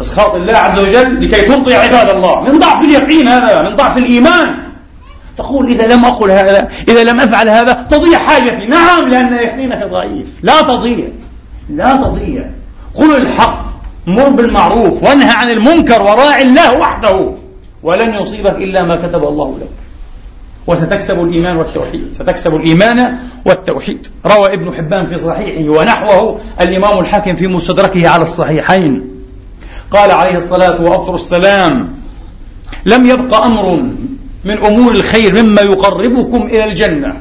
إسخاط 0.00 0.34
الله 0.34 0.52
عز 0.52 0.78
وجل 0.78 1.24
لكي 1.24 1.42
ترضي 1.42 1.74
عباد 1.74 2.08
الله. 2.08 2.40
من 2.40 2.58
ضعف 2.58 2.84
اليقين 2.84 3.28
هذا 3.28 3.62
من 3.70 3.76
ضعف 3.76 3.96
الإيمان. 3.98 4.54
تقول 5.36 5.66
إذا 5.66 5.86
لم 5.86 6.04
أقل 6.04 6.30
هذا 6.30 6.68
إذا 6.88 7.04
لم 7.04 7.20
أفعل 7.20 7.48
هذا 7.48 7.86
تضيع 7.90 8.18
حاجتي. 8.18 8.66
نعم 8.66 9.08
لأن 9.08 9.32
يقينك 9.32 9.90
ضعيف. 9.90 10.26
لا 10.42 10.62
تضيع. 10.62 11.08
لا 11.70 11.96
تضيع. 11.96 12.50
قل 12.94 13.16
الحق. 13.16 13.67
مر 14.08 14.28
بالمعروف 14.28 15.02
وانهى 15.02 15.30
عن 15.30 15.50
المنكر 15.50 16.02
وراعي 16.02 16.42
الله 16.42 16.78
وحده. 16.78 17.34
ولن 17.82 18.14
يصيبك 18.14 18.56
إلا 18.56 18.82
ما 18.82 18.96
كتب 18.96 19.24
الله 19.24 19.58
لك. 19.60 19.68
وستكسب 20.66 21.24
الإيمان 21.24 21.56
والتوحيد. 21.56 22.08
ستكسب 22.12 22.56
الإيمان 22.56 23.16
والتوحيد. 23.44 24.06
روى 24.26 24.52
ابن 24.52 24.74
حبان 24.74 25.06
في 25.06 25.18
صحيحه 25.18 25.70
ونحوه 25.70 26.38
الإمام 26.60 26.98
الحاكم 26.98 27.34
في 27.34 27.46
مستدركه 27.46 28.08
على 28.08 28.22
الصحيحين. 28.22 29.04
قال 29.90 30.10
عليه 30.10 30.36
الصلاة 30.36 30.82
وأفضل 30.82 31.14
السلام 31.14 31.88
لم 32.86 33.06
يبق 33.06 33.34
أمر 33.34 33.82
من 34.44 34.58
أمور 34.58 34.92
الخير 34.92 35.42
مما 35.42 35.62
يقربكم 35.62 36.42
إلى 36.42 36.64
الجنة 36.64 37.16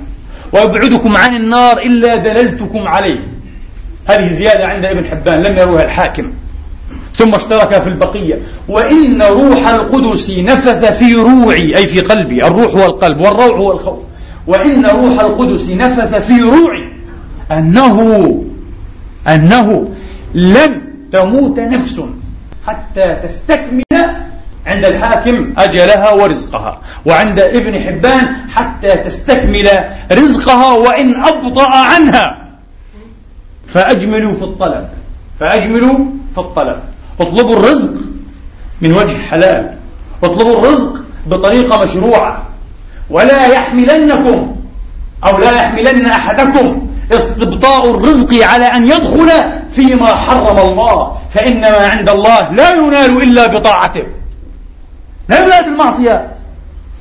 ويبعدكم 0.53 1.17
عن 1.17 1.35
النار 1.35 1.77
إلا 1.77 2.15
دللتكم 2.15 2.87
عليه. 2.87 3.27
هذه 4.05 4.27
زيادة 4.27 4.65
عند 4.65 4.85
ابن 4.85 5.05
حبان 5.05 5.41
لم 5.41 5.57
يروها 5.57 5.83
الحاكم. 5.83 6.31
ثم 7.17 7.35
اشترك 7.35 7.81
في 7.81 7.87
البقية. 7.87 8.39
وإن 8.67 9.21
روح 9.21 9.67
القدس 9.67 10.29
نفث 10.29 10.97
في 10.97 11.15
روعي 11.15 11.77
أي 11.77 11.87
في 11.87 12.01
قلبي 12.01 12.47
الروح 12.47 12.75
هو 12.75 12.85
القلب 12.85 13.19
والروع 13.19 13.57
هو 13.57 13.71
الخوف 13.71 13.99
وإن 14.47 14.85
روح 14.85 15.19
القدس 15.19 15.69
نفث 15.69 16.15
في 16.15 16.41
روعي 16.41 16.89
أنه 17.51 18.43
أنه 19.27 19.89
لن 20.33 20.81
تموت 21.11 21.59
نفس 21.59 22.01
حتى 22.67 23.15
تستكمل 23.23 23.83
عند 24.67 24.85
الحاكم 24.85 25.53
أجلها 25.57 26.11
ورزقها. 26.11 26.81
وعند 27.05 27.39
ابن 27.39 27.83
حبان 27.83 28.35
حتى 28.53 28.95
تستكمل 28.95 29.69
رزقها 30.11 30.73
وإن 30.73 31.15
أبطأ 31.23 31.69
عنها. 31.69 32.37
فأجملوا 33.67 34.33
في 34.35 34.43
الطلب 34.43 34.87
فأجملوا 35.39 35.97
في 36.33 36.37
الطلب. 36.37 36.79
اطلبوا 37.21 37.55
الرزق 37.55 37.93
من 38.81 38.93
وجه 38.93 39.17
حلال. 39.17 39.73
اطلبوا 40.23 40.59
الرزق 40.59 40.93
بطريقة 41.27 41.83
مشروعة. 41.83 42.43
ولا 43.09 43.45
يحملنكم 43.45 44.55
أو 45.25 45.37
لا 45.37 45.51
يحملن 45.51 46.05
أحدكم 46.05 46.87
استبطاء 47.11 47.91
الرزق 47.91 48.43
على 48.43 48.65
أن 48.65 48.87
يدخل 48.87 49.31
فيما 49.71 50.15
حرم 50.15 50.59
الله. 50.59 51.17
فإن 51.29 51.61
ما 51.61 51.87
عند 51.87 52.09
الله 52.09 52.51
لا 52.51 52.73
ينال 52.73 53.23
إلا 53.23 53.47
بطاعته. 53.47 54.03
لا 55.29 55.45
ينال 55.45 55.63
بالمعصية 55.63 56.27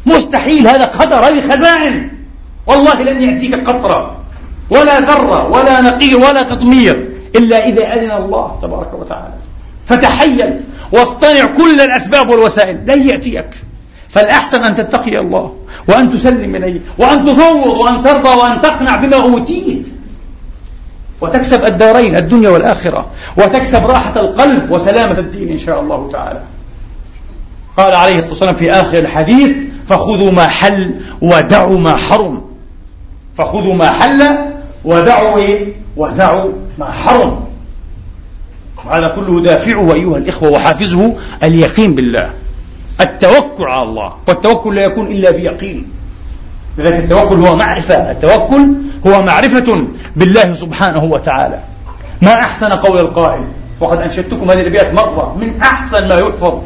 مستحيل 0.06 0.68
هذا 0.68 0.84
قدر 0.84 1.16
هذه 1.16 1.52
خزائن. 1.52 2.10
والله 2.66 3.02
لن 3.02 3.22
يأتيك 3.22 3.68
قطرة. 3.68 4.16
ولا 4.70 5.00
ذرة 5.00 5.46
ولا 5.48 5.80
نقير 5.80 6.18
ولا 6.18 6.42
تطمير. 6.42 7.08
إلا 7.36 7.68
إذا 7.68 7.94
أذن 7.94 8.10
الله 8.10 8.58
تبارك 8.62 8.94
وتعالى. 8.94 9.34
فتحيل 9.86 10.60
واصطنع 10.92 11.46
كل 11.46 11.80
الأسباب 11.80 12.28
والوسائل. 12.28 12.80
لن 12.86 13.08
يأتيك. 13.08 13.46
فالأحسن 14.08 14.62
أن 14.62 14.76
تتقي 14.76 15.18
الله 15.18 15.54
وأن 15.88 16.12
تسلم 16.12 16.56
إليه 16.56 16.80
وأن 16.98 17.24
تفوض 17.24 17.78
وأن 17.78 18.02
ترضى 18.02 18.28
وأن 18.28 18.60
تقنع 18.60 18.96
بما 18.96 19.16
أوتيت. 19.16 19.86
وتكسب 21.20 21.64
الدارين 21.64 22.16
الدنيا 22.16 22.50
والآخرة. 22.50 23.06
وتكسب 23.36 23.86
راحة 23.86 24.20
القلب 24.20 24.70
وسلامة 24.70 25.18
الدين 25.18 25.48
إن 25.48 25.58
شاء 25.58 25.80
الله 25.80 26.10
تعالى. 26.12 26.42
قال 27.76 27.94
عليه 27.94 28.16
الصلاة 28.16 28.32
والسلام 28.32 28.54
في 28.54 28.70
آخر 28.72 28.98
الحديث 28.98 29.56
فخذوا 29.88 30.30
ما 30.30 30.46
حل 30.46 30.94
ودعوا 31.20 31.78
ما 31.78 31.96
حرم. 31.96 32.42
فخذوا 33.38 33.74
ما 33.74 33.90
حل 33.90 34.36
ودعوا 34.84 35.38
إيه؟ 35.38 35.72
ودعوا 35.96 36.52
ما 36.78 36.92
حرم. 36.92 37.45
وهذا 38.76 39.08
كله 39.08 39.40
دافعه 39.40 39.94
أيها 39.94 40.18
الإخوة 40.18 40.50
وحافزه 40.50 41.16
اليقين 41.42 41.94
بالله. 41.94 42.30
التوكل 43.00 43.64
على 43.64 43.82
الله 43.82 44.12
والتوكل 44.28 44.74
لا 44.74 44.82
يكون 44.82 45.06
إلا 45.06 45.30
بيقين. 45.30 45.86
لذلك 46.78 46.94
التوكل 46.94 47.34
هو 47.34 47.56
معرفة 47.56 48.10
التوكل 48.10 48.68
هو 49.06 49.22
معرفة 49.22 49.84
بالله 50.16 50.54
سبحانه 50.54 51.04
وتعالى. 51.04 51.58
ما 52.22 52.34
أحسن 52.34 52.72
قول 52.72 52.98
القائل 52.98 53.44
وقد 53.80 53.98
أنشدتكم 53.98 54.50
هذه 54.50 54.60
الأبيات 54.60 54.94
مرة 54.94 55.36
من 55.40 55.60
أحسن 55.62 56.08
ما 56.08 56.14
يحفظ 56.14 56.62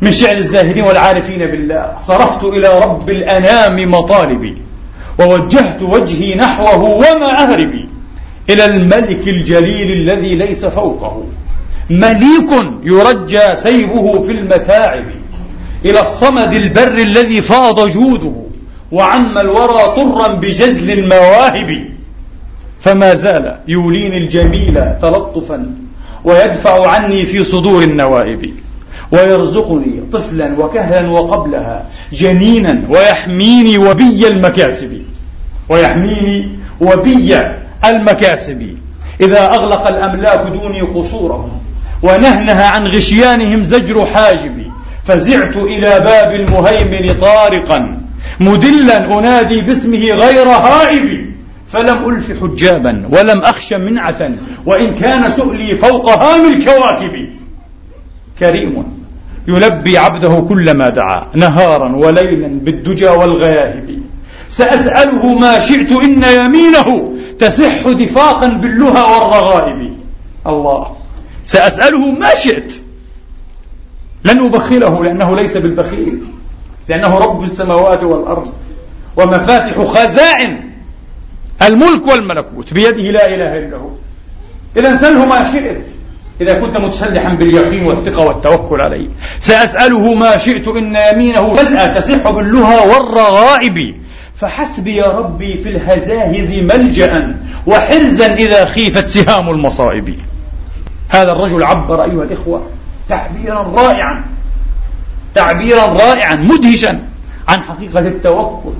من 0.00 0.12
شعر 0.12 0.36
الزاهدين 0.36 0.84
والعارفين 0.84 1.38
بالله. 1.38 1.92
صرفت 2.00 2.44
إلى 2.44 2.78
رب 2.78 3.10
الأنام 3.10 3.90
مطالبي 3.90 4.56
ووجهت 5.18 5.82
وجهي 5.82 6.34
نحوه 6.34 6.82
وما 6.82 7.42
أهربي 7.42 7.88
إلى 8.50 8.64
الملك 8.64 9.28
الجليل 9.28 9.92
الذي 9.92 10.34
ليس 10.34 10.64
فوقه. 10.64 11.24
مليك 11.90 12.50
يرجى 12.82 13.56
سيبه 13.56 14.22
في 14.22 14.32
المتاعب 14.32 15.04
إلى 15.84 16.00
الصمد 16.00 16.52
البر 16.52 16.94
الذي 16.94 17.42
فاض 17.42 17.88
جوده 17.88 18.32
وعم 18.92 19.38
الورى 19.38 19.94
طرا 19.96 20.28
بجزل 20.28 20.98
المواهب. 20.98 21.84
فما 22.80 23.14
زال 23.14 23.58
يوليني 23.68 24.18
الجميل 24.18 24.74
تلطفا 25.02 25.74
ويدفع 26.24 26.88
عني 26.88 27.26
في 27.26 27.44
صدور 27.44 27.82
النوائب 27.82 28.50
ويرزقني 29.12 30.02
طفلا 30.12 30.58
وكهلا 30.58 31.10
وقبلها 31.10 31.84
جنينا 32.12 32.82
ويحميني 32.88 33.78
وبي 33.78 34.28
المكاسب. 34.28 35.02
ويحميني 35.68 36.48
وبي 36.80 37.36
المكاسب. 37.84 38.76
إذا 39.20 39.54
أغلق 39.54 39.88
الأملاك 39.88 40.40
دوني 40.40 40.80
قصورهم 40.80 41.50
ونهنها 42.02 42.66
عن 42.66 42.86
غشيانهم 42.86 43.62
زجر 43.62 44.06
حاجبي 44.06 44.70
فزعت 45.04 45.56
إلى 45.56 46.00
باب 46.00 46.34
المهيمن 46.34 47.20
طارقا 47.20 47.98
مدلا 48.40 49.18
أنادي 49.18 49.60
باسمه 49.60 49.98
غير 49.98 50.48
هائب 50.48 51.32
فلم 51.72 52.08
ألف 52.08 52.40
حجابا 52.40 53.02
ولم 53.10 53.38
أخش 53.38 53.72
منعة 53.72 54.30
وإن 54.66 54.94
كان 54.94 55.30
سؤلي 55.30 55.76
فوق 55.76 56.10
هام 56.10 56.52
الكواكب. 56.52 57.28
كريم 58.38 58.84
يلبي 59.48 59.98
عبده 59.98 60.44
كلما 60.48 60.88
دعا 60.88 61.26
نهارا 61.34 61.96
وليلا 61.96 62.48
بالدجى 62.48 63.08
والغياهب. 63.08 64.02
سأسأله 64.50 65.38
ما 65.38 65.60
شئت 65.60 65.92
إن 65.92 66.22
يمينه 66.22 67.11
تسح 67.42 67.88
دفاقا 67.88 68.48
باللهى 68.48 69.02
والرغائب. 69.02 69.98
الله. 70.46 70.96
سأسأله 71.46 72.10
ما 72.10 72.34
شئت. 72.34 72.72
لن 74.24 74.46
أبخله 74.46 75.04
لأنه 75.04 75.36
ليس 75.36 75.56
بالبخيل. 75.56 76.18
لأنه 76.88 77.18
رب 77.18 77.42
السماوات 77.42 78.04
والأرض. 78.04 78.52
ومفاتح 79.16 79.82
خزائن. 79.82 80.60
الملك 81.62 82.06
والملكوت. 82.06 82.74
بيده 82.74 83.10
لا 83.10 83.26
إله 83.26 83.58
إلا 83.58 83.76
هو. 83.76 83.88
إذا 84.76 84.96
سله 84.96 85.26
ما 85.26 85.52
شئت. 85.52 85.86
إذا 86.40 86.60
كنت 86.60 86.76
متسلحا 86.76 87.34
باليقين 87.34 87.84
والثقة 87.84 88.26
والتوكل 88.26 88.80
عليه. 88.80 89.08
سأسأله 89.40 90.14
ما 90.14 90.36
شئت 90.36 90.68
إن 90.68 90.96
يمينه 91.12 91.54
فجأة 91.54 91.98
تسح 91.98 92.30
باللهى 92.30 92.88
والرغائب. 92.88 94.01
فحسبي 94.42 94.96
يا 94.96 95.06
ربي 95.08 95.56
في 95.56 95.68
الهزاهز 95.68 96.52
ملجأ 96.58 97.36
وحرزا 97.66 98.34
إذا 98.34 98.64
خيفت 98.64 99.06
سهام 99.06 99.50
المصائب. 99.50 100.14
هذا 101.08 101.32
الرجل 101.32 101.62
عبر 101.62 102.04
أيها 102.04 102.22
الإخوة 102.22 102.62
تعبيرا 103.08 103.62
رائعا. 103.76 104.24
تعبيرا 105.34 105.86
رائعا 105.86 106.34
مدهشا 106.34 106.98
عن 107.48 107.62
حقيقة 107.62 108.00
التوكل 108.00 108.72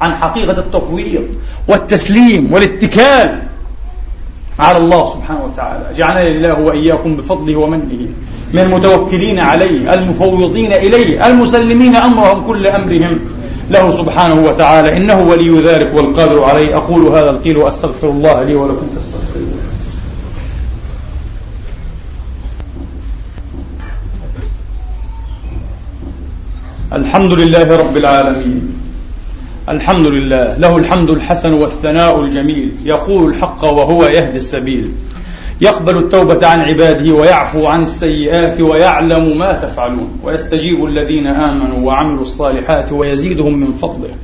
عن 0.00 0.14
حقيقة 0.14 0.58
التفويض 0.58 1.28
والتسليم 1.68 2.52
والاتكال 2.52 3.42
على 4.58 4.78
الله 4.78 5.06
سبحانه 5.06 5.44
وتعالى. 5.44 5.84
جعلنا 5.96 6.28
الله 6.28 6.60
وإياكم 6.60 7.16
بفضله 7.16 7.56
ومنه 7.56 8.06
من 8.52 8.60
المتوكلين 8.60 9.38
عليه 9.38 9.94
المفوضين 9.94 10.72
إليه 10.72 11.26
المسلمين 11.26 11.96
أمرهم 11.96 12.46
كل 12.46 12.66
أمرهم. 12.66 13.18
له 13.70 13.90
سبحانه 13.90 14.34
وتعالى 14.34 14.96
إنه 14.96 15.20
ولي 15.20 15.60
ذلك 15.60 15.94
والقادر 15.94 16.44
عليه. 16.44 16.76
أقول 16.76 17.06
هذا 17.06 17.30
القيل 17.30 17.56
وأستغفر 17.56 18.08
الله 18.08 18.42
لي 18.42 18.54
ولكم 18.54 18.86
فاستغفروه. 18.96 19.46
الحمد 26.92 27.32
لله 27.32 27.76
رب 27.76 27.96
العالمين. 27.96 28.76
الحمد 29.68 30.06
لله. 30.06 30.58
له 30.58 30.76
الحمد 30.76 31.10
الحسن 31.10 31.52
والثناء 31.52 32.20
الجميل. 32.20 32.72
يقول 32.84 33.34
الحق 33.34 33.64
وهو 33.64 34.04
يهدي 34.04 34.36
السبيل. 34.36 34.92
يقبل 35.60 35.96
التوبة 35.96 36.46
عن 36.46 36.60
عباده 36.60 37.12
ويعفو 37.12 37.66
عن 37.66 37.82
السيئات 37.82 38.60
ويعلم 38.60 39.38
ما 39.38 39.52
تفعلون. 39.52 40.18
ويستجيب 40.24 40.84
الذين 40.84 41.26
آمنوا 41.26 41.78
وعملوا 41.86 42.22
الصالحات 42.22 42.92
ويزيدهم 42.92 43.54
من 43.54 43.72
فضله. 43.72 44.14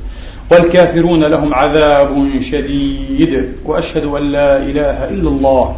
والكافرون 0.51 1.23
لهم 1.23 1.53
عذاب 1.53 2.29
شديد. 2.39 3.53
وأشهد 3.65 4.05
أن 4.05 4.31
لا 4.31 4.57
إله 4.57 5.09
إلا 5.09 5.29
الله 5.29 5.75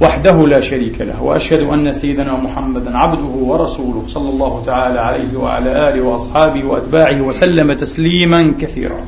وحده 0.00 0.46
لا 0.46 0.60
شريك 0.60 1.00
له. 1.00 1.22
وأشهد 1.22 1.60
أن 1.60 1.92
سيدنا 1.92 2.36
محمدا 2.36 2.98
عبده 2.98 3.34
ورسوله 3.42 4.02
صلى 4.08 4.30
الله 4.30 4.62
تعالى 4.66 5.00
عليه 5.00 5.36
وعلى 5.36 5.88
آله 5.88 6.02
وأصحابه 6.02 6.64
وأتباعه 6.64 7.20
وسلم 7.20 7.72
تسليما 7.72 8.54
كثيرا. 8.60 9.00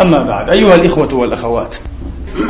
أما 0.00 0.22
بعد 0.22 0.50
أيها 0.50 0.74
الإخوة 0.74 1.14
والأخوات 1.14 1.76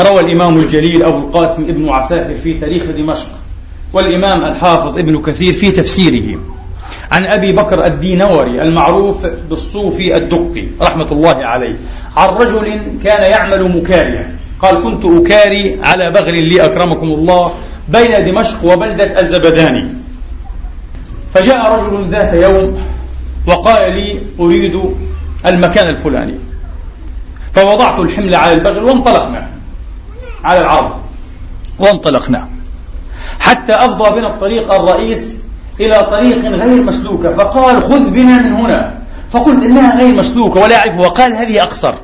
روى 0.00 0.20
الإمام 0.20 0.56
الجليل 0.56 1.02
أبو 1.02 1.18
القاسم 1.18 1.62
ابن 1.62 1.88
عساكر 1.88 2.34
في 2.34 2.54
تاريخ 2.54 2.82
دمشق 2.84 3.28
والإمام 3.92 4.44
الحافظ 4.44 4.98
ابن 4.98 5.22
كثير 5.22 5.52
في 5.52 5.70
تفسيره. 5.70 6.38
عن 7.12 7.24
أبي 7.26 7.52
بكر 7.52 7.86
الدينوري 7.86 8.62
المعروف 8.62 9.26
بالصوفي 9.50 10.16
الدقي 10.16 10.64
رحمة 10.82 11.12
الله 11.12 11.44
عليه 11.44 11.76
عن 12.16 12.28
رجل 12.28 12.80
كان 13.04 13.30
يعمل 13.30 13.76
مكاريا 13.76 14.30
قال 14.62 14.82
كنت 14.82 15.04
أكاري 15.04 15.80
على 15.82 16.10
بغل 16.10 16.44
لي 16.44 16.64
أكرمكم 16.64 17.06
الله 17.06 17.52
بين 17.88 18.24
دمشق 18.24 18.64
وبلدة 18.64 19.20
الزبداني 19.20 19.88
فجاء 21.34 21.72
رجل 21.72 22.10
ذات 22.10 22.34
يوم 22.34 22.78
وقال 23.46 23.92
لي 23.92 24.20
أريد 24.40 24.80
المكان 25.46 25.88
الفلاني 25.88 26.34
فوضعت 27.52 28.00
الحمل 28.00 28.34
على 28.34 28.52
البغل 28.52 28.84
وانطلقنا. 28.84 29.48
على 30.44 30.60
العرض 30.60 30.90
وانطلقنا. 31.78 32.48
حتى 33.38 33.74
أفضى 33.74 34.20
بنا 34.20 34.34
الطريق 34.34 34.72
الرئيس 34.72 35.38
إلى 35.80 36.08
طريق 36.10 36.44
غير 36.44 36.82
مسلوكة. 36.82 37.30
فقال 37.30 37.82
خذ 37.82 38.10
بنا 38.10 38.42
من 38.42 38.52
هنا. 38.52 38.98
فقلت 39.30 39.64
إنها 39.64 39.98
غير 39.98 40.14
مسلوكة 40.14 40.60
ولا 40.60 40.78
أعرفها. 40.78 41.00
وقال 41.00 41.32
هذه 41.32 41.62
أقصر. 41.62 41.94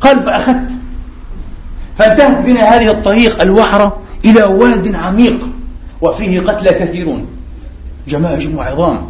قال 0.00 0.20
فأخذت. 0.20 0.68
فانتهت 1.96 2.38
بنا 2.38 2.76
هذه 2.76 2.90
الطريق 2.90 3.42
الوعرة 3.42 3.98
إلى 4.24 4.42
واد 4.42 4.94
عميق 4.94 5.40
وفيه 6.00 6.40
قتلى 6.40 6.70
كثيرون. 6.70 7.26
جماجم 8.08 8.56
وعظام 8.56 9.08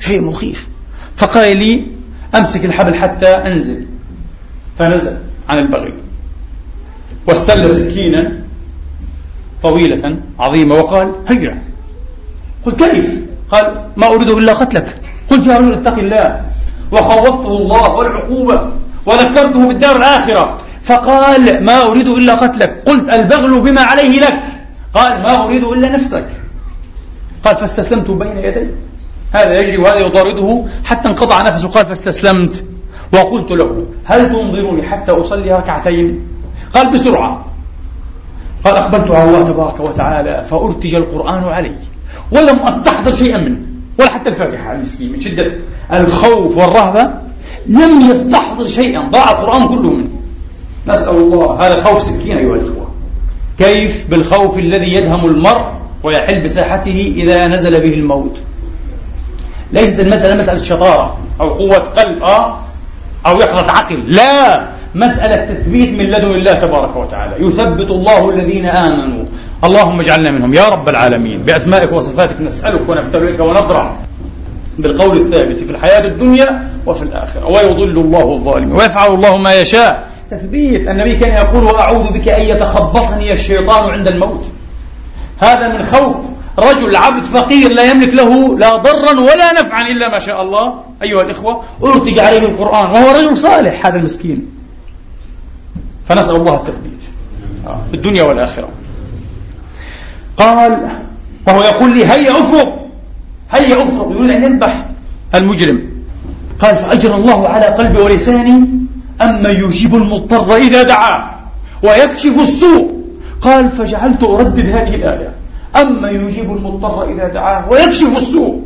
شيء 0.00 0.20
مخيف. 0.20 0.68
فقال 1.16 1.56
لي 1.56 1.86
أمسك 2.34 2.64
الحبل 2.64 2.94
حتى 2.94 3.26
أنزل. 3.26 3.86
فنزل 4.78 5.16
عن 5.48 5.58
البغي. 5.58 5.92
واستل 7.26 7.70
سكينا 7.70 8.32
طويلة 9.62 10.16
عظيمة 10.38 10.74
وقال 10.74 11.12
هيا 11.28 11.62
قلت 12.66 12.84
كيف؟ 12.84 13.20
قال 13.50 13.84
ما 13.96 14.06
أريد 14.06 14.30
إلا 14.30 14.52
قتلك. 14.52 15.00
قلت 15.30 15.46
يا 15.46 15.58
رجل 15.58 15.72
اتق 15.74 15.98
الله. 15.98 16.40
وخوفته 16.92 17.56
الله 17.58 17.94
والعقوبة 17.94 18.66
وذكرته 19.06 19.68
بالدار 19.68 19.96
الآخرة. 19.96 20.58
فقال 20.82 21.64
ما 21.64 21.82
أريد 21.82 22.08
إلا 22.08 22.34
قتلك. 22.34 22.82
قلت 22.86 23.08
البغل 23.08 23.60
بما 23.60 23.80
عليه 23.80 24.20
لك. 24.20 24.42
قال 24.94 25.22
ما 25.22 25.44
أريد 25.44 25.64
إلا 25.64 25.88
نفسك. 25.88 26.26
قال 27.44 27.56
فاستسلمت 27.56 28.10
بين 28.10 28.38
يدي. 28.38 28.66
هذا 29.32 29.60
يجري 29.60 29.76
وهذا 29.76 29.98
يطارده 29.98 30.64
حتى 30.84 31.08
انقطع 31.08 31.42
نفسه. 31.42 31.68
قال 31.68 31.86
فاستسلمت. 31.86 32.64
وقلت 33.12 33.50
له 33.50 33.86
هل 34.04 34.28
تنظرني 34.28 34.82
حتى 34.82 35.12
أصلي 35.12 35.52
ركعتين؟ 35.52 36.20
قال 36.74 36.92
بسرعة. 36.92 37.44
قال 38.64 38.76
أقبلت 38.76 39.10
على 39.10 39.24
الله 39.24 39.48
تبارك 39.48 39.80
وتعالى 39.80 40.44
فأرتج 40.44 40.94
القرآن 40.94 41.44
علي 41.44 41.74
ولم 42.30 42.58
أستحضر 42.58 43.12
شيئا 43.12 43.38
منه 43.38 43.58
ولا 43.98 44.08
حتى 44.08 44.28
الفاتحة 44.28 44.72
المسكين 44.72 45.12
من 45.12 45.20
شدة 45.20 45.52
الخوف 45.92 46.56
والرهبة 46.56 47.10
لم 47.66 48.10
يستحضر 48.10 48.66
شيئا 48.66 49.08
ضاع 49.10 49.30
القرآن 49.30 49.68
كله 49.68 49.90
منه. 49.90 50.08
نسأل 50.86 51.16
الله 51.16 51.66
هذا 51.66 51.84
خوف 51.84 52.02
سكين 52.02 52.38
أيها 52.38 52.54
الإخوة. 52.54 52.88
كيف؟ 53.58 54.06
بالخوف 54.10 54.58
الذي 54.58 54.94
يدهم 54.94 55.26
المرء 55.26 55.64
ويحل 56.02 56.40
بساحته 56.40 57.14
إذا 57.16 57.48
نزل 57.48 57.80
به 57.80 57.94
الموت. 57.94 58.36
ليست 59.72 60.00
المسألة 60.00 60.34
مسألة 60.34 60.62
شطارة 60.62 61.18
أو 61.40 61.48
قوة 61.48 61.78
قلب 61.78 62.22
آه 62.22 62.58
أو 63.26 63.40
يقظة 63.40 63.70
عقل 63.70 64.02
لا. 64.06 64.71
مسألة 64.94 65.54
تثبيت 65.54 65.88
من 65.88 66.04
لدن 66.04 66.30
الله 66.30 66.52
تبارك 66.52 66.96
وتعالى. 66.96 67.46
يثبت 67.46 67.90
الله 67.90 68.30
الذين 68.30 68.66
آمنوا. 68.66 69.24
اللهم 69.64 70.00
اجعلنا 70.00 70.30
منهم. 70.30 70.54
يا 70.54 70.68
رب 70.68 70.88
العالمين. 70.88 71.42
بأسمائك 71.42 71.92
وصفاتك 71.92 72.40
نسألك 72.40 72.88
ونبتليك 72.88 73.40
ونضرع 73.40 73.96
بالقول 74.78 75.16
الثابت 75.16 75.58
في 75.58 75.70
الحياة 75.70 76.04
الدنيا 76.04 76.68
وفي 76.86 77.02
الآخرة. 77.02 77.46
ويضل 77.46 77.98
الله 77.98 78.32
الظالمين 78.32 78.72
ويفعل 78.72 79.14
الله 79.14 79.36
ما 79.36 79.54
يشاء. 79.54 80.08
تثبيت. 80.30 80.88
النبي 80.88 81.16
كان 81.16 81.34
يقول 81.34 81.64
وأعوذ 81.64 82.12
بك 82.12 82.28
أن 82.28 82.42
يتخبطني 82.42 83.32
الشيطان 83.32 83.90
عند 83.90 84.08
الموت. 84.08 84.50
هذا 85.38 85.68
من 85.68 85.86
خوف. 85.92 86.16
رجل 86.58 86.96
عبد 86.96 87.24
فقير 87.24 87.72
لا 87.72 87.90
يملك 87.90 88.14
له 88.14 88.58
لا 88.58 88.76
ضرا 88.76 89.20
ولا 89.20 89.52
نفعا 89.52 89.82
إلا 89.88 90.08
ما 90.08 90.18
شاء 90.18 90.42
الله. 90.42 90.74
أيها 91.02 91.22
الإخوة 91.22 91.62
أرتج 91.84 92.18
عليه 92.18 92.38
القرآن 92.38 92.90
وهو 92.90 93.10
رجل 93.10 93.36
صالح 93.36 93.86
هذا 93.86 93.96
المسكين. 93.96 94.51
فنسأل 96.08 96.36
الله 96.36 96.54
التثبيت. 96.54 97.02
آه، 97.66 97.80
في 97.90 97.96
الدنيا 97.96 98.22
والآخرة. 98.22 98.68
قال 100.36 100.88
وهو 101.46 101.62
يقول 101.62 101.94
لي 101.94 102.04
هيا 102.06 102.30
افرق 102.30 102.86
هيا 103.50 103.82
افرق 103.82 104.10
يقول 104.10 104.30
أن 104.30 104.42
يذبح 104.42 104.86
المجرم. 105.34 105.82
قال 106.58 106.76
فأجرى 106.76 107.14
الله 107.14 107.48
على 107.48 107.66
قلبي 107.66 107.98
ولساني 107.98 108.68
أما 109.22 109.48
يجيب 109.48 109.94
المضطر 109.94 110.56
إذا 110.56 110.82
دعاه 110.82 111.30
ويكشف 111.82 112.40
السوء. 112.40 112.92
قال 113.42 113.68
فجعلت 113.70 114.22
أردد 114.22 114.66
هذه 114.66 114.94
الآية. 114.94 115.34
أما 115.76 116.10
يجيب 116.10 116.56
المضطر 116.56 117.12
إذا 117.12 117.28
دعاه 117.28 117.68
ويكشف 117.68 118.16
السوء. 118.16 118.62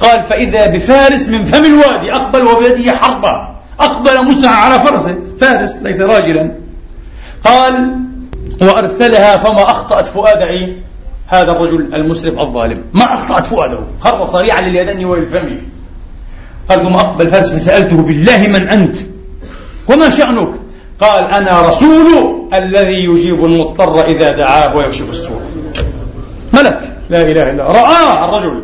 قال 0.00 0.22
فإذا 0.22 0.66
بفارس 0.66 1.28
من 1.28 1.44
فم 1.44 1.64
الوادي 1.64 2.12
أقبل 2.12 2.42
وبيده 2.42 2.92
حربة 2.92 3.57
أقبل 3.80 4.24
مسعى 4.24 4.54
على 4.54 4.80
فرسه. 4.80 5.18
فارس 5.40 5.76
ليس 5.82 6.00
راجلا. 6.00 6.52
قال 7.44 7.98
وأرسلها 8.62 9.36
فما 9.36 9.62
أخطأت 9.62 10.06
فؤاد 10.06 10.38
هذا 11.26 11.52
الرجل 11.52 11.94
المسرف 11.94 12.38
الظالم. 12.38 12.82
ما 12.92 13.14
أخطأت 13.14 13.46
فؤاده. 13.46 13.78
خر 14.00 14.24
صريعا 14.24 14.60
لليدين 14.60 15.04
والفم 15.04 15.58
قال 16.68 16.82
ثم 16.82 16.94
أقبل 16.94 17.28
فارس 17.28 17.52
فسألته 17.52 17.96
بالله 17.96 18.46
من 18.46 18.68
أنت؟ 18.68 18.96
وما 19.88 20.10
شأنك؟ 20.10 20.48
قال 21.00 21.24
أنا 21.24 21.60
رسول 21.60 22.06
الذي 22.54 23.04
يجيب 23.04 23.44
المضطر 23.44 24.04
إذا 24.04 24.36
دعاه 24.36 24.76
ويكشف 24.76 25.10
السوء. 25.10 25.40
ملك. 26.52 26.96
لا 27.10 27.22
إله 27.22 27.50
إلا 27.50 27.64
رآه 27.64 28.28
الرجل. 28.28 28.62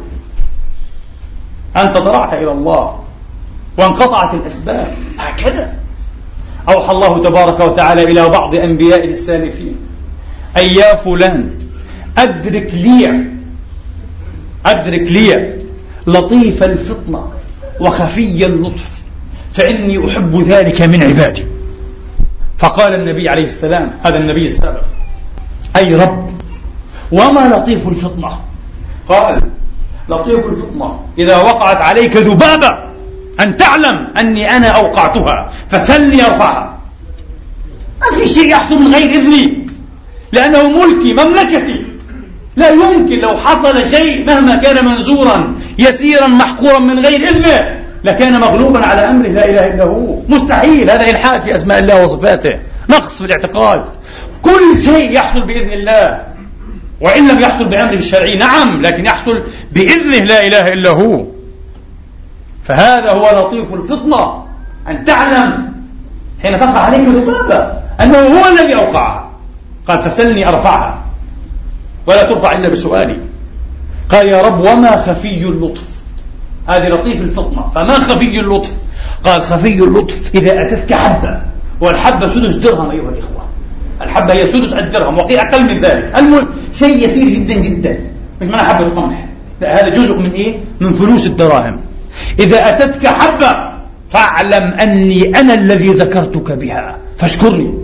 أنت 1.76 1.96
ضرعت 1.96 2.34
إلى 2.34 2.52
الله. 2.52 3.03
وانقطعت 3.78 4.34
الأسباب. 4.34 4.96
هكذا. 5.18 5.74
أوحى 6.68 6.92
الله 6.92 7.22
تبارك 7.22 7.60
وتعالى 7.60 8.02
إلى 8.02 8.28
بعض 8.28 8.54
أنبيائه 8.54 9.10
السالفين. 9.10 9.76
أي 10.56 10.74
يا 10.74 10.94
فلان 10.94 11.50
أدرك 12.18 12.70
لي 12.74 13.24
أدرك 14.66 15.00
لي 15.10 15.58
لطيف 16.06 16.62
الفطنة 16.62 17.28
وخفي 17.80 18.46
اللطف 18.46 18.90
فإني 19.52 20.08
أحب 20.08 20.40
ذلك 20.48 20.82
من 20.82 21.02
عبادي. 21.02 21.44
فقال 22.58 22.94
النبي 22.94 23.28
عليه 23.28 23.44
السلام 23.44 23.90
هذا 24.04 24.18
النبي 24.18 24.46
السابق 24.46 24.82
أي 25.76 25.94
رب 25.94 26.30
وما 27.12 27.56
لطيف 27.56 27.88
الفطنة؟ 27.88 28.30
قال 29.08 29.40
لطيف 30.08 30.46
الفطنة 30.46 31.00
إذا 31.18 31.36
وقعت 31.36 31.76
عليك 31.76 32.16
ذبابة. 32.16 32.84
أن 33.41 33.57
تعلم 33.57 34.09
أني 34.18 34.57
أنا 34.57 34.66
أوقعتها. 34.68 35.51
فسلني 35.68 36.26
أرفعها. 36.26 36.78
ما 38.01 38.18
في 38.18 38.28
شيء 38.28 38.47
يحصل 38.47 38.82
من 38.82 38.95
غير 38.95 39.11
إذني. 39.11 39.66
لأنه 40.32 40.68
ملكي 40.68 41.12
مملكتي. 41.12 41.85
لا 42.57 42.70
يمكن 42.70 43.18
لو 43.18 43.37
حصل 43.37 43.91
شيء 43.91 44.24
مهما 44.26 44.57
كان 44.57 44.85
منزورا 44.85 45.55
يسيرا 45.78 46.26
محقورا 46.26 46.78
من 46.78 47.07
غير 47.07 47.28
إذنه 47.28 47.80
لكان 48.05 48.41
مغلوبا 48.41 48.87
على 48.87 49.11
أمره. 49.11 49.28
لا 49.28 49.45
إله 49.51 49.66
إلا 49.66 49.85
هو. 49.85 50.18
مستحيل. 50.28 50.91
هذا 50.91 51.11
إلحاد 51.11 51.41
في 51.41 51.57
أسماء 51.57 51.78
الله 51.78 52.03
وصفاته. 52.05 52.59
نقص 52.91 53.18
في 53.18 53.26
الاعتقاد. 53.26 53.85
كل 54.43 54.82
شيء 54.85 55.12
يحصل 55.12 55.41
بإذن 55.41 55.72
الله. 55.72 56.22
وإن 57.01 57.28
لم 57.28 57.41
يحصل 57.41 57.64
بأمره 57.64 57.95
الشرعي 57.95 58.37
نعم 58.37 58.82
لكن 58.82 59.07
يحصل 59.07 59.43
بإذنه. 59.72 60.24
لا 60.24 60.47
إله 60.47 60.72
إلا 60.72 60.91
هو. 60.91 61.34
فهذا 62.64 63.10
هو 63.10 63.46
لطيف 63.46 63.74
الفطنة. 63.74 64.44
أن 64.88 65.04
تعلم 65.04 65.72
حين 66.42 66.58
تقع 66.58 66.78
عليك 66.78 67.08
ذبابة 67.08 67.72
أنه 68.00 68.18
هو 68.18 68.52
الذي 68.52 68.74
أوقعها. 68.74 69.30
قال 69.88 70.02
فسلني 70.02 70.48
أرفعها. 70.48 70.98
ولا 72.06 72.22
ترفع 72.22 72.52
إلا 72.52 72.68
بسؤالي. 72.68 73.16
قال 74.08 74.28
يا 74.28 74.42
رب 74.42 74.60
وما 74.60 74.96
خفي 74.96 75.42
اللطف. 75.42 75.84
هذه 76.68 76.88
لطيف 76.88 77.20
الفطنة. 77.20 77.70
فما 77.74 77.94
خفي 77.94 78.40
اللطف؟ 78.40 78.72
قال 79.24 79.42
خفي 79.42 79.84
اللطف 79.84 80.30
إذا 80.34 80.62
أتتك 80.62 80.94
حبة. 80.94 81.40
والحبة 81.80 82.28
سدس 82.28 82.54
درهم 82.54 82.90
أيها 82.90 83.08
الإخوة. 83.10 83.44
الحبة 84.02 84.32
هي 84.32 84.46
سدس 84.46 84.72
الدرهم 84.72 85.18
وقيل 85.18 85.38
أقل 85.38 85.62
من 85.62 85.80
ذلك. 85.80 86.12
المهم 86.16 86.48
شيء 86.74 87.04
يسير 87.04 87.28
جدا 87.28 87.54
جدا. 87.54 87.98
مش 88.40 88.48
معنى 88.48 88.68
حبة 88.68 89.00
قمح 89.00 89.26
لا 89.60 89.80
هذا 89.80 89.88
جزء 89.88 90.18
من 90.18 90.30
إيه؟ 90.30 90.58
من 90.80 90.92
فلوس 90.92 91.26
الدراهم. 91.26 91.80
إذا 92.38 92.68
أتتك 92.68 93.06
حبة 93.06 93.74
فاعلم 94.10 94.72
أني 94.72 95.40
أنا 95.40 95.54
الذي 95.54 95.88
ذكرتك 95.88 96.52
بها. 96.52 96.98
فاشكرني. 97.18 97.74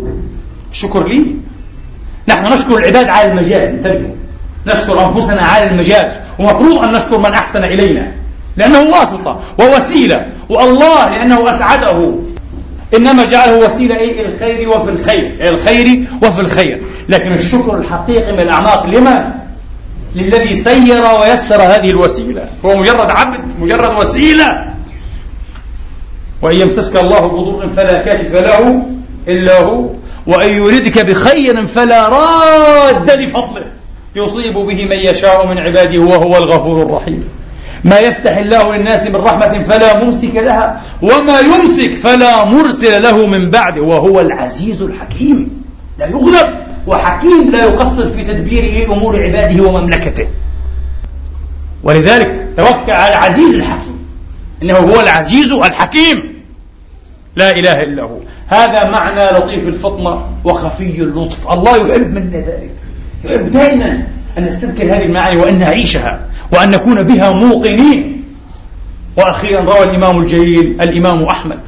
الشكر 0.73 1.09
لي. 1.09 1.27
نحن 2.29 2.53
نشكر 2.53 2.79
العباد 2.79 3.09
على 3.09 3.33
المجاز 3.33 3.71
انتبهوا 3.71 4.15
نشكر 4.67 5.07
أنفسنا 5.09 5.43
على 5.43 5.71
المجاز 5.71 6.19
ومفروض 6.39 6.79
أن 6.79 6.93
نشكر 6.93 7.19
من 7.19 7.33
أحسن 7.33 7.65
إلينا. 7.65 8.13
لأنه 8.57 8.81
واسطة 8.81 9.41
ووسيلة 9.59 10.27
والله 10.49 11.09
لأنه 11.11 11.51
أسعده. 11.51 12.15
إنما 12.97 13.25
جعله 13.25 13.59
وسيلة 13.59 13.97
إيه 13.97 14.27
الخير 14.27 14.69
وفي 14.69 14.91
الخير 14.91 15.33
الخير 15.41 16.05
وفي 16.23 16.41
الخير. 16.41 16.81
لكن 17.09 17.33
الشكر 17.33 17.77
الحقيقي 17.77 18.33
من 18.33 18.41
الأعماق 18.41 18.87
لمن؟ 18.87 19.25
للذي 20.15 20.57
سير 20.57 21.03
ويسر 21.21 21.63
هذه 21.63 21.91
الوسيلة. 21.91 22.45
هو 22.65 22.77
مجرد 22.77 23.11
عبد 23.11 23.41
مجرد 23.61 23.99
وسيلة. 23.99 24.65
وإن 26.43 26.57
يمسسك 26.57 26.97
الله 26.97 27.21
بضر 27.21 27.69
فلا 27.69 28.03
كاشف 28.03 28.35
له 28.35 28.83
إلا 29.29 29.61
هو. 29.61 29.87
وإن 30.27 30.49
يردك 30.49 31.07
بخير 31.07 31.67
فلا 31.67 32.09
راد 32.09 33.11
لفضله. 33.11 33.65
يصيب 34.17 34.55
به 34.55 34.85
من 34.85 34.97
يشاء 34.97 35.47
من 35.47 35.59
عباده 35.59 35.99
وهو 35.99 36.37
الغفور 36.37 36.83
الرحيم. 36.83 37.29
ما 37.85 37.99
يفتح 37.99 38.37
الله 38.37 38.77
للناس 38.77 39.07
من 39.07 39.17
رحمة 39.17 39.63
فلا 39.63 40.05
ممسك 40.05 40.35
لها 40.35 40.81
وما 41.03 41.41
يمسك 41.41 41.95
فلا 41.95 42.45
مرسل 42.45 43.03
له 43.03 43.27
من 43.27 43.51
بعده 43.51 43.81
وهو 43.83 44.21
العزيز 44.21 44.83
الحكيم. 44.83 45.65
لا 45.99 46.07
يغلب. 46.07 46.70
وحكيم 46.87 47.51
لا 47.53 47.65
يقصر 47.65 48.11
في 48.11 48.25
تدبيره 48.25 48.93
أمور 48.93 49.23
عباده 49.23 49.63
ومملكته. 49.63 50.27
ولذلك 51.83 52.47
توكل 52.57 52.91
على 52.91 53.13
العزيز 53.13 53.55
الحكيم 53.55 54.07
إنه 54.63 54.75
هو 54.75 55.01
العزيز 55.01 55.53
الحكيم. 55.53 56.43
لا 57.37 57.51
إله 57.51 57.83
إلا 57.83 58.03
هو. 58.03 58.17
هذا 58.49 58.91
معنى 58.91 59.25
لطيف 59.25 59.69
الفطنة 59.69 60.23
وخفي 60.45 61.03
اللطف. 61.03 61.51
الله 61.53 61.77
يحب 61.77 62.15
منا 62.15 62.37
ذلك. 62.37 62.71
يحب 63.25 63.53
دائما 63.53 64.03
أن 64.39 64.45
نستذكر 64.45 64.85
هذه 64.85 65.03
المعاني 65.03 65.37
وأن 65.37 65.59
نعيشها 65.59 66.21
وأن 66.53 66.71
نكون 66.71 67.03
بها 67.03 67.31
موقنين. 67.31 68.25
وأخيرا 69.17 69.61
روى 69.61 69.83
الإمام 69.83 70.21
الجليل 70.23 70.81
الإمام 70.81 71.25
أحمد 71.25 71.59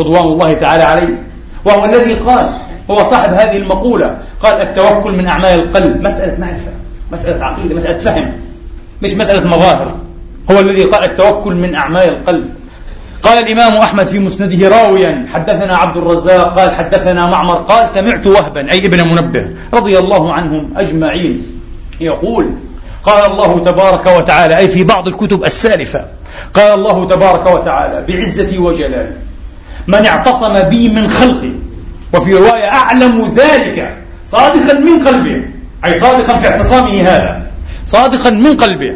رضوان 0.00 0.24
الله 0.24 0.54
تعالى 0.54 0.82
عليه 0.82 1.22
وهو 1.64 1.84
الذي 1.84 2.14
قال 2.14 2.48
هو 2.90 3.10
صاحب 3.10 3.34
هذه 3.34 3.56
المقولة. 3.56 4.18
قال 4.42 4.62
التوكل 4.62 5.12
من 5.12 5.26
أعمال 5.26 5.60
القلب. 5.60 6.02
مسألة 6.02 6.40
معرفة 6.40 6.70
مسألة 7.12 7.44
عقيدة 7.44 7.74
مسألة 7.74 7.98
فهم 7.98 8.32
مش 9.02 9.14
مسألة 9.14 9.48
مظاهر. 9.48 9.96
هو 10.50 10.60
الذي 10.60 10.84
قال 10.84 11.04
التوكل 11.04 11.54
من 11.54 11.74
أعمال 11.74 12.08
القلب. 12.08 12.50
قال 13.22 13.38
الإمام 13.44 13.76
أحمد 13.76 14.06
في 14.06 14.18
مسنده 14.18 14.68
راويا 14.68 15.26
حدثنا 15.32 15.76
عبد 15.76 15.96
الرزاق 15.96 16.58
قال 16.58 16.74
حدثنا 16.74 17.26
معمر 17.26 17.54
قال 17.54 17.90
سمعت 17.90 18.26
وهبا 18.26 18.72
أي 18.72 18.86
ابن 18.86 19.08
منبه 19.08 19.46
رضي 19.74 19.98
الله 19.98 20.32
عنهم 20.32 20.70
أجمعين. 20.76 21.60
يقول 22.00 22.50
قال 23.02 23.32
الله 23.32 23.58
تبارك 23.64 24.06
وتعالى 24.06 24.58
أي 24.58 24.68
في 24.68 24.84
بعض 24.84 25.08
الكتب 25.08 25.44
السالفة 25.44 26.04
قال 26.54 26.74
الله 26.74 27.08
تبارك 27.08 27.46
وتعالى 27.54 28.04
بعزتي 28.08 28.58
وجلالي 28.58 29.12
من 29.86 30.06
اعتصم 30.06 30.62
بي 30.62 30.88
من 30.88 31.08
خلقي 31.08 31.52
وفي 32.14 32.34
رواية 32.34 32.68
أعلم 32.68 33.32
ذلك 33.36 33.96
صادقا 34.26 34.78
من 34.78 35.06
قلبه 35.06 35.42
أي 35.84 36.00
صادقا 36.00 36.38
في 36.38 36.48
اعتصامه 36.48 37.02
هذا 37.02 37.42
صادقا 37.86 38.30
من 38.30 38.56
قلبه 38.56 38.94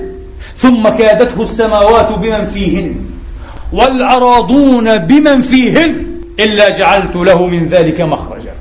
ثم 0.57 0.89
كادته 0.89 1.43
السماوات 1.43 2.19
بمن 2.19 2.47
فيهن 2.47 2.95
والأراضون 3.73 4.97
بمن 4.99 5.41
فيهن 5.41 6.07
إلا 6.41 6.69
جعلت 6.69 7.17
له 7.17 7.47
من 7.47 7.67
ذلك 7.67 8.01
مخرجا. 8.01 8.53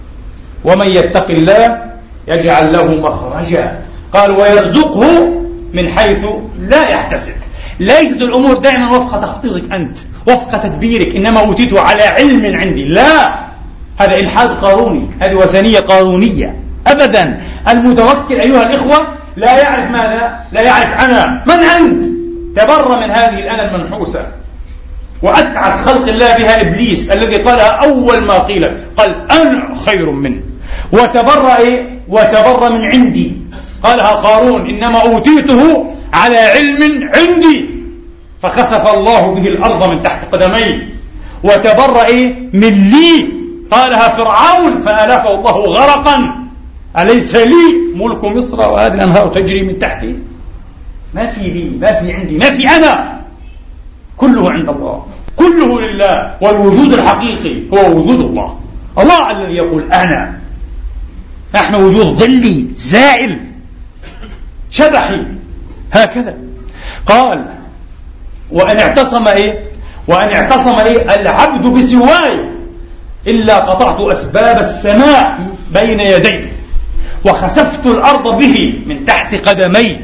ومن 0.63 0.87
يتق 0.87 1.29
الله 1.29 1.81
يجعل 2.27 2.73
له 2.73 2.85
مخرجا. 2.85 3.79
قال 4.13 4.31
ويرزقه 4.31 5.31
من 5.73 5.89
حيث 5.89 6.25
لا 6.59 6.89
يحتسب. 6.89 7.33
ليست 7.79 8.21
الأمور 8.21 8.53
دائما 8.53 8.97
وفق 8.97 9.19
تخطيطك 9.19 9.71
أنت 9.71 9.97
وفق 10.27 10.57
تدبيرك 10.57 11.15
إنما 11.15 11.39
أوتيته 11.39 11.79
على 11.79 12.03
علم 12.03 12.59
عندي. 12.59 12.85
لا! 12.85 13.50
هذا 14.01 14.15
إلحاد 14.15 14.49
قاروني 14.49 15.09
هذه 15.19 15.33
وثنية 15.33 15.79
قارونية. 15.79 16.55
أبدا 16.87 17.41
المتوكل 17.69 18.35
أيها 18.35 18.69
الإخوة 18.69 19.07
لا 19.37 19.57
يعرف 19.57 19.91
ماذا؟ 19.91 20.39
لا 20.51 20.61
يعرف 20.61 20.93
أنا 20.93 21.43
من 21.45 21.53
أنت. 21.53 22.05
تبر 22.55 22.99
من 22.99 23.11
هذه 23.11 23.39
الأنا 23.39 23.75
المنحوسة. 23.75 24.25
وأتعس 25.21 25.81
خلق 25.81 26.07
الله 26.07 26.37
بها 26.37 26.61
إبليس 26.61 27.11
الذي 27.11 27.35
قالها 27.35 27.67
أول 27.67 28.21
ما 28.21 28.37
قيل 28.37 28.71
قال 28.97 29.31
أنا 29.31 29.75
خير 29.85 30.11
منه. 30.11 30.41
وتبر 30.91 31.57
إيه؟ 31.57 31.99
وتبر 32.07 32.69
من 32.69 32.85
عندي. 32.85 33.31
قالها 33.83 34.11
قارون 34.11 34.69
إنما 34.69 35.01
أوتيته 35.01 35.93
على 36.13 36.37
علم 36.37 37.09
عندي. 37.15 37.65
فخسف 38.43 38.93
الله 38.93 39.33
به 39.33 39.47
الأرض 39.47 39.89
من 39.89 40.03
تحت 40.03 40.25
قدميه. 40.35 40.87
وتبرأ 41.43 42.11
من 42.53 42.91
لي. 42.91 43.40
قالها 43.71 44.07
فرعون 44.07 44.81
فألفه 44.81 45.35
الله 45.35 45.51
غرقا. 45.51 46.41
أليس 46.99 47.35
لي 47.35 47.95
ملك 47.95 48.23
مصر 48.23 48.59
وهذه 48.59 48.93
الأنهار 48.93 49.27
تجري 49.27 49.63
من 49.63 49.79
تحتي؟ 49.79 50.15
ما 51.13 51.25
في 51.25 51.41
لي 51.41 51.77
ما 51.79 51.91
في 51.91 52.13
عندي 52.13 52.37
ما 52.37 52.45
في 52.45 52.69
أنا. 52.69 53.21
كله 54.17 54.51
عند 54.51 54.69
الله 54.69 55.05
كله 55.35 55.81
لله 55.81 56.35
والوجود 56.41 56.93
الحقيقي 56.93 57.63
هو 57.73 57.97
وجود 57.97 58.19
الله. 58.19 58.59
الله 58.99 59.31
الذي 59.31 59.53
يقول 59.53 59.93
أنا. 59.93 60.39
نحن 61.55 61.75
وجود 61.75 62.05
ظلي 62.05 62.65
زائل 62.75 63.39
شبحي. 64.71 65.23
هكذا. 65.91 66.37
قال 67.05 67.45
وأن 68.51 68.79
اعتصم 68.79 69.27
إيه؟ 69.27 69.59
وأن 70.07 70.29
اعتصم 70.35 70.79
إيه؟ 70.79 71.15
العبد 71.15 71.67
بسواي. 71.67 72.50
إلا 73.27 73.55
قطعت 73.55 74.01
أسباب 74.01 74.59
السماء 74.59 75.39
بين 75.73 75.99
يديه 75.99 76.51
وخسفت 77.25 77.85
الأرض 77.85 78.37
به 78.37 78.79
من 78.85 79.05
تحت 79.05 79.35
قدمي. 79.49 79.97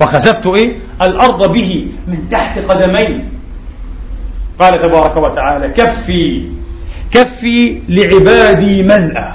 وخسفت 0.00 0.46
إيه؟ 0.46 0.78
الأرض 1.02 1.52
به 1.52 1.86
من 2.06 2.28
تحت 2.30 2.58
قدمي. 2.58 3.20
قال 4.58 4.82
تبارك 4.82 5.16
وتعالى 5.16 5.68
كفي 5.68 6.48
كفي 7.12 7.80
لعبادي 7.88 8.82
ملأ 8.82 9.32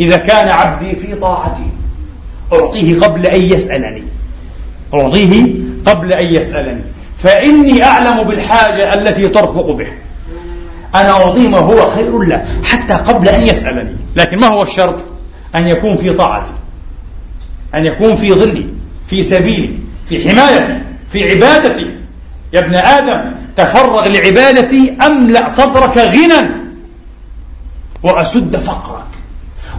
إذا 0.00 0.16
كان 0.16 0.48
عبدي 0.48 0.96
في 0.96 1.14
طاعتي 1.14 1.70
أعطيه 2.52 3.00
قبل 3.00 3.26
أن 3.26 3.42
يسألني. 3.42 4.02
أعطيه 4.94 5.44
قبل 5.86 6.12
أن 6.12 6.34
يسألني. 6.34 6.82
فإني 7.18 7.84
أعلم 7.84 8.22
بالحاجة 8.22 8.94
التي 8.94 9.28
ترفق 9.28 9.70
به. 9.70 9.88
أنا 10.94 11.10
أعطيه 11.10 11.48
ما 11.48 11.58
هو 11.58 11.90
خير 11.90 12.18
له 12.18 12.44
حتى 12.64 12.94
قبل 12.94 13.28
أن 13.28 13.40
يسألني. 13.40 13.96
لكن 14.16 14.38
ما 14.38 14.46
هو 14.46 14.62
الشرط؟ 14.62 15.04
أن 15.54 15.68
يكون 15.68 15.96
في 15.96 16.12
طاعتي 16.14 16.50
أن 17.74 17.86
يكون 17.86 18.16
في 18.16 18.34
ظلي 18.34 18.66
في 19.06 19.22
سبيلي 19.22 19.78
في 20.08 20.28
حمايتي 20.28 20.82
في 21.12 21.30
عبادتي. 21.30 21.98
يا 22.52 22.60
ابن 22.60 22.74
آدم 22.74 23.32
تفرغ 23.56 24.06
لعبادتي 24.06 24.96
أملأ 25.06 25.48
صدرك 25.48 25.98
غنى 25.98 26.48
وأسد 28.02 28.56
فقرك. 28.56 29.04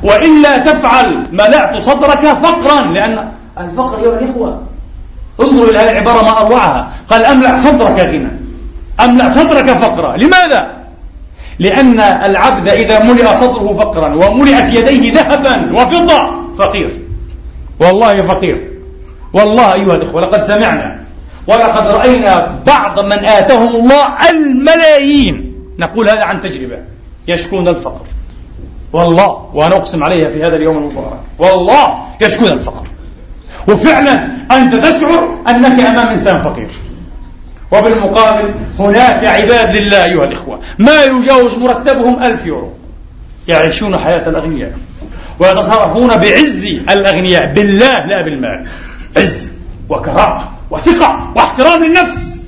وإلا 0.04 0.58
تفعل 0.58 1.24
ملأت 1.32 1.78
صدرك 1.78 2.34
فقرا 2.34 2.82
لأن 2.82 3.32
الفقر 3.58 4.00
أيها 4.00 4.20
الإخوة 4.20 4.62
انظروا 5.42 5.70
إلى 5.70 5.78
هذه 5.78 5.90
العبارة 5.90 6.22
ما 6.22 6.42
أروعها. 6.42 6.92
قال 7.10 7.26
أملأ 7.26 7.60
صدرك 7.60 8.00
غنى 8.00 8.32
أملأ 9.00 9.30
صدرك 9.30 9.70
فقرا. 9.72 10.18
لماذا؟ 10.18 10.79
لأن 11.60 12.00
العبد 12.00 12.68
إذا 12.70 13.04
ملئ 13.04 13.36
صدره 13.36 13.74
فقرا 13.74 14.16
وملئت 14.16 14.74
يديه 14.74 15.14
ذهبا 15.14 15.82
وفضة 15.82 16.32
فقير. 16.58 16.92
والله 17.80 18.22
فقير. 18.22 18.72
والله 19.34 19.74
أيها 19.74 19.96
الإخوة 19.96 20.22
لقد 20.22 20.44
سمعنا 20.44 21.00
ولقد 21.48 21.88
رأينا 21.88 22.56
بعض 22.68 23.00
من 23.00 23.26
آتاهم 23.26 23.76
الله 23.76 24.30
الملايين. 24.30 25.54
نقول 25.80 26.10
هذا 26.10 26.24
عن 26.24 26.42
تجربة. 26.42 26.78
يشكون 27.28 27.68
الفقر. 27.68 28.06
والله 28.94 29.50
وأنا 29.54 29.76
أقسم 29.76 30.04
عليها 30.04 30.30
في 30.30 30.44
هذا 30.44 30.56
اليوم 30.56 30.78
المبارك. 30.78 31.20
والله 31.40 32.04
يشكون 32.22 32.48
الفقر. 32.48 32.88
وفعلا 33.68 34.30
أنت 34.52 34.76
تشعر 34.76 35.30
أنك 35.48 35.80
أمام 35.80 36.08
إنسان 36.08 36.40
فقير. 36.40 36.68
وبالمقابل 37.72 38.54
هناك 38.80 39.26
عباد 39.26 39.76
لله 39.76 40.04
أيها 40.06 40.24
الإخوة 40.24 40.60
ما 40.80 41.04
يجاوز 41.04 41.54
مرتبهم 41.54 42.24
ألف 42.24 42.46
يورو. 42.46 42.74
يعيشون 43.48 43.98
حياة 43.98 44.30
الأغنياء 44.30 44.74
ويتصرفون 45.40 46.18
بعز 46.18 46.66
الأغنياء 46.90 47.54
بالله 47.54 48.06
لا 48.06 48.22
بالمال. 48.22 48.66
عز 49.18 49.52
وكرامة 49.90 50.44
وثقة 50.72 51.32
واحترام 51.36 51.84
للنفس 51.84 52.40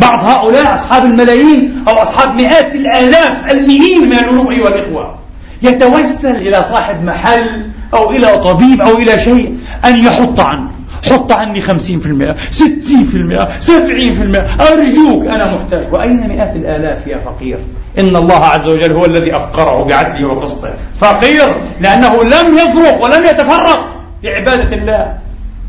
بعض 0.00 0.24
هؤلاء 0.24 0.74
أصحاب 0.74 1.04
الملايين 1.04 1.84
أو 1.88 2.02
أصحاب 2.02 2.34
مئات 2.34 2.74
الآلاف 2.74 3.50
المئين 3.50 4.08
من 4.08 4.18
الألوف 4.18 4.50
أيها 4.50 4.68
الإخوة 4.68 5.18
يتوسل 5.62 6.36
إلى 6.36 6.64
صاحب 6.64 7.04
محل 7.04 7.62
أو 7.94 8.10
إلى 8.10 8.38
طبيب 8.38 8.80
أو 8.80 8.98
إلى 8.98 9.18
شيء 9.18 9.58
أن 9.84 10.04
يحط 10.04 10.40
عنه. 10.40 10.70
حط 11.10 11.32
عني 11.32 11.60
خمسين 11.60 12.00
في 12.00 12.06
المئة 12.06 12.36
ستين 12.50 13.04
في 13.04 13.16
المئة 13.16 13.48
سبعين 13.60 14.12
في 14.12 14.22
المئة. 14.22 14.46
أرجوك 14.60 15.26
أنا 15.26 15.54
محتاج. 15.54 15.84
وأين 15.92 16.28
مئات 16.28 16.56
الآلاف 16.56 17.06
يا 17.06 17.18
فقير؟ 17.18 17.58
إن 17.98 18.16
الله 18.16 18.44
عز 18.44 18.68
وجل 18.68 18.92
هو 18.92 19.04
الذي 19.04 19.36
أفقره 19.36 19.84
بعدله 19.84 20.28
وقسطه 20.28 20.70
فقير 21.00 21.54
لأنه 21.80 22.22
لم 22.22 22.58
يفرق 22.58 23.04
ولم 23.04 23.24
يتفرق 23.24 23.94
لعبادة 24.22 24.76
الله. 24.76 25.12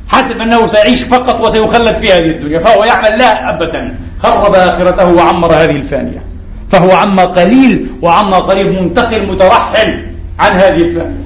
حسب 0.08 0.42
أنه 0.42 0.68
سيعيش 0.68 1.04
فقط 1.04 1.42
وسيخلد 1.42 1.96
في 1.96 2.14
هذه 2.14 2.32
الدنيا. 2.32 2.60
فهو 2.60 2.84
يعمل 2.84 3.20
لا 3.20 3.50
أبدا. 3.50 3.96
خرب 4.20 4.56
آخرته 4.56 5.14
وعمر 5.14 5.54
هذه 5.54 5.76
الفانية. 5.76 6.24
فهو 6.72 6.92
عما 6.92 7.26
قليل 7.26 7.88
وعما 8.02 8.38
قريب 8.38 8.68
منتقل 8.68 9.28
مترحل 9.28 10.06
عن 10.40 10.52
هذه 10.52 10.82
الفانية. 10.82 11.26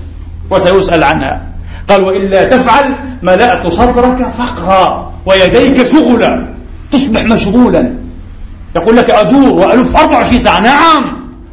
وسيسأل 0.49 1.03
عنها. 1.03 1.48
قال 1.89 2.03
وإلا 2.03 2.43
تفعل 2.43 2.95
ملأت 3.23 3.67
صدرك 3.67 4.27
فقرا 4.37 5.13
ويديك 5.25 5.87
شغلا 5.87 6.45
تصبح 6.91 7.23
مشغولا. 7.23 7.93
يقول 8.75 8.97
لك 8.97 9.09
أدور 9.09 9.49
وألف 9.49 9.95
24 9.95 10.39
ساعة. 10.39 10.59
نعم 10.59 11.03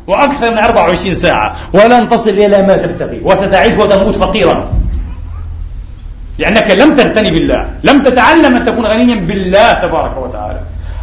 وأكثر 0.06 0.50
من 0.50 0.58
24 0.58 1.14
ساعة. 1.14 1.56
ولن 1.72 2.08
تصل 2.08 2.30
إلى 2.30 2.62
ما 2.62 2.76
تبتغي 2.76 3.20
وستعيش 3.24 3.74
وتموت 3.74 4.14
فقيرا. 4.14 4.68
لأنك 6.38 6.70
لم 6.70 6.94
تغتني 6.94 7.30
بالله 7.30 7.66
لم 7.84 8.02
تتعلم 8.02 8.56
أن 8.56 8.64
تكون 8.64 8.86
غنيا 8.86 9.14
بالله 9.14 9.72
تبارك 9.74 10.16
وتعالى. 10.16 10.60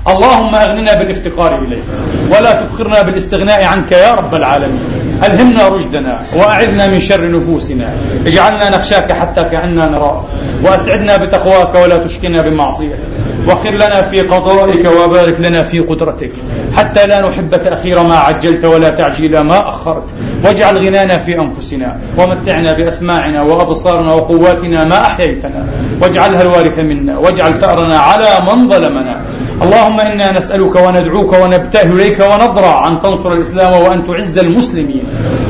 اللهم 0.07 0.55
أغننا 0.55 0.93
بالافتقار 0.93 1.59
إليك 1.59 1.83
ولا 2.29 2.51
تفخرنا 2.63 3.01
بالاستغناء 3.01 3.63
عنك 3.63 3.91
يا 3.91 4.15
رب 4.15 4.35
العالمين. 4.35 4.79
ألهمنا 5.23 5.67
رشدنا 5.67 6.19
وأعذنا 6.35 6.87
من 6.87 6.99
شر 6.99 7.31
نفوسنا. 7.31 7.89
اجعلنا 8.27 8.69
نخشاك 8.69 9.11
حتى 9.11 9.43
كأننا 9.43 9.85
نراك 9.85 10.21
وأسعدنا 10.63 11.17
بتقواك 11.17 11.75
ولا 11.75 11.97
تشقنا 11.97 12.41
بمعصيتك 12.41 12.99
وخر 13.47 13.71
لنا 13.71 14.01
في 14.01 14.21
قضائك 14.21 14.85
وبارك 14.85 15.39
لنا 15.39 15.63
في 15.63 15.79
قدرتك 15.79 16.31
حتى 16.75 17.07
لا 17.07 17.29
نحب 17.29 17.61
تأخير 17.61 18.03
ما 18.03 18.17
عجلت 18.17 18.65
ولا 18.65 18.89
تعجيل 18.89 19.39
ما 19.39 19.67
أخرت. 19.67 20.09
واجعل 20.45 20.77
غنانا 20.77 21.17
في 21.17 21.39
أنفسنا 21.39 21.97
ومتعنا 22.17 22.73
بأسماعنا 22.73 23.41
وأبصارنا 23.41 24.13
وقواتنا 24.13 24.83
ما 24.83 25.01
أحييتنا. 25.01 25.65
واجعلها 26.01 26.41
الوارث 26.41 26.79
منا 26.79 27.17
واجعل 27.17 27.53
ثأرنا 27.55 27.97
على 27.99 28.29
من 28.47 28.69
ظلمنا. 28.69 29.21
اللهم 29.63 29.99
إنا 29.99 30.31
نسألك 30.31 30.75
وندعوك 30.75 31.33
ونبتهل 31.33 31.91
إليك 31.91 32.19
ونضرع 32.19 32.87
أن 32.87 32.99
تنصر 33.01 33.31
الإسلام 33.31 33.81
وأن 33.81 34.07
تعز 34.07 34.37
المسلمين. 34.37 35.03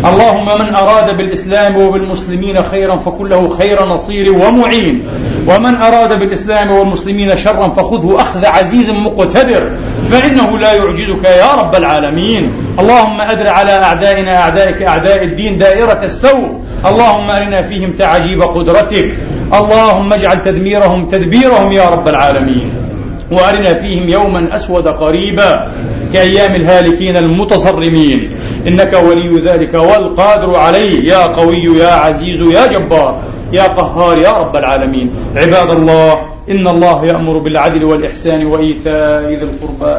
اللهم 0.05 0.45
من 0.45 0.75
أراد 0.75 1.17
بالإسلام 1.17 1.77
وبالمسلمين 1.77 2.63
خيرا 2.63 2.95
فكله 2.95 3.55
خير 3.57 3.85
نصير 3.85 4.31
ومعين. 4.31 5.07
ومن 5.47 5.75
أراد 5.75 6.19
بالإسلام 6.19 6.71
والمسلمين 6.71 7.37
شرا 7.37 7.67
فخذه 7.67 8.15
أخذ 8.19 8.45
عزيز 8.45 8.89
مقتدر. 8.89 9.69
فإنه 10.11 10.59
لا 10.59 10.73
يعجزك 10.73 11.23
يا 11.23 11.51
رب 11.57 11.75
العالمين. 11.75 12.51
اللهم 12.79 13.21
أدر 13.21 13.47
على 13.47 13.71
أعدائنا 13.71 14.37
أعدائك 14.37 14.81
أعداء 14.81 15.23
الدين 15.23 15.57
دائرة 15.57 15.99
السوء. 16.03 16.49
اللهم 16.85 17.29
أرنا 17.31 17.61
فيهم 17.61 17.91
تعجيب 17.91 18.41
قدرتك. 18.41 19.13
اللهم 19.53 20.13
اجعل 20.13 20.41
تدميرهم 20.41 21.05
تدبيرهم 21.05 21.71
يا 21.71 21.89
رب 21.89 22.07
العالمين. 22.07 22.82
وارنا 23.31 23.73
فيهم 23.73 24.09
يوما 24.09 24.55
أسود 24.55 24.87
قريبا 24.87 25.71
كأيام 26.13 26.55
الهالكين 26.55 27.17
المتصرمين. 27.17 28.29
إنك 28.67 28.93
ولي 28.93 29.39
ذلك 29.39 29.73
والقادر 29.73 30.55
عليه. 30.55 31.09
يا 31.09 31.27
قوي 31.27 31.77
يا 31.79 31.91
عزيز 31.91 32.41
يا 32.41 32.67
جبار 32.67 33.21
يا 33.53 33.63
قهار 33.63 34.17
يا 34.17 34.31
رب 34.31 34.55
العالمين. 34.55 35.09
عباد 35.35 35.69
الله 35.69 36.13
إن 36.51 36.67
الله 36.67 37.05
يأمر 37.05 37.37
بالعدل 37.37 37.83
والإحسان 37.83 38.45
وإيتاء 38.45 39.21
ذي 39.29 39.35
القربى 39.35 39.97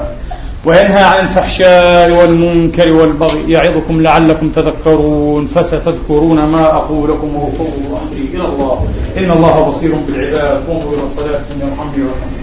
وينهى 0.64 1.02
عن 1.02 1.24
الفحشاء 1.24 2.10
والمنكر 2.10 2.92
والبغي. 2.92 3.52
يعظكم 3.52 4.02
لعلكم 4.02 4.48
تذكرون. 4.48 5.46
فستذكرون 5.46 6.44
ما 6.44 6.64
أقول 6.64 7.10
لكم 7.10 7.36
وافوض 7.36 8.00
أمري 8.02 8.28
إلى 8.34 8.44
الله. 8.44 8.86
إن 9.18 9.30
الله 9.30 9.54
بصير 9.70 9.92
بالعباد. 10.06 10.62
قوموا 10.68 10.92
إلى 10.92 11.08
صلاتكم 11.16 11.56
يرحمني 11.60 12.02
ويرحمكم. 12.04 12.33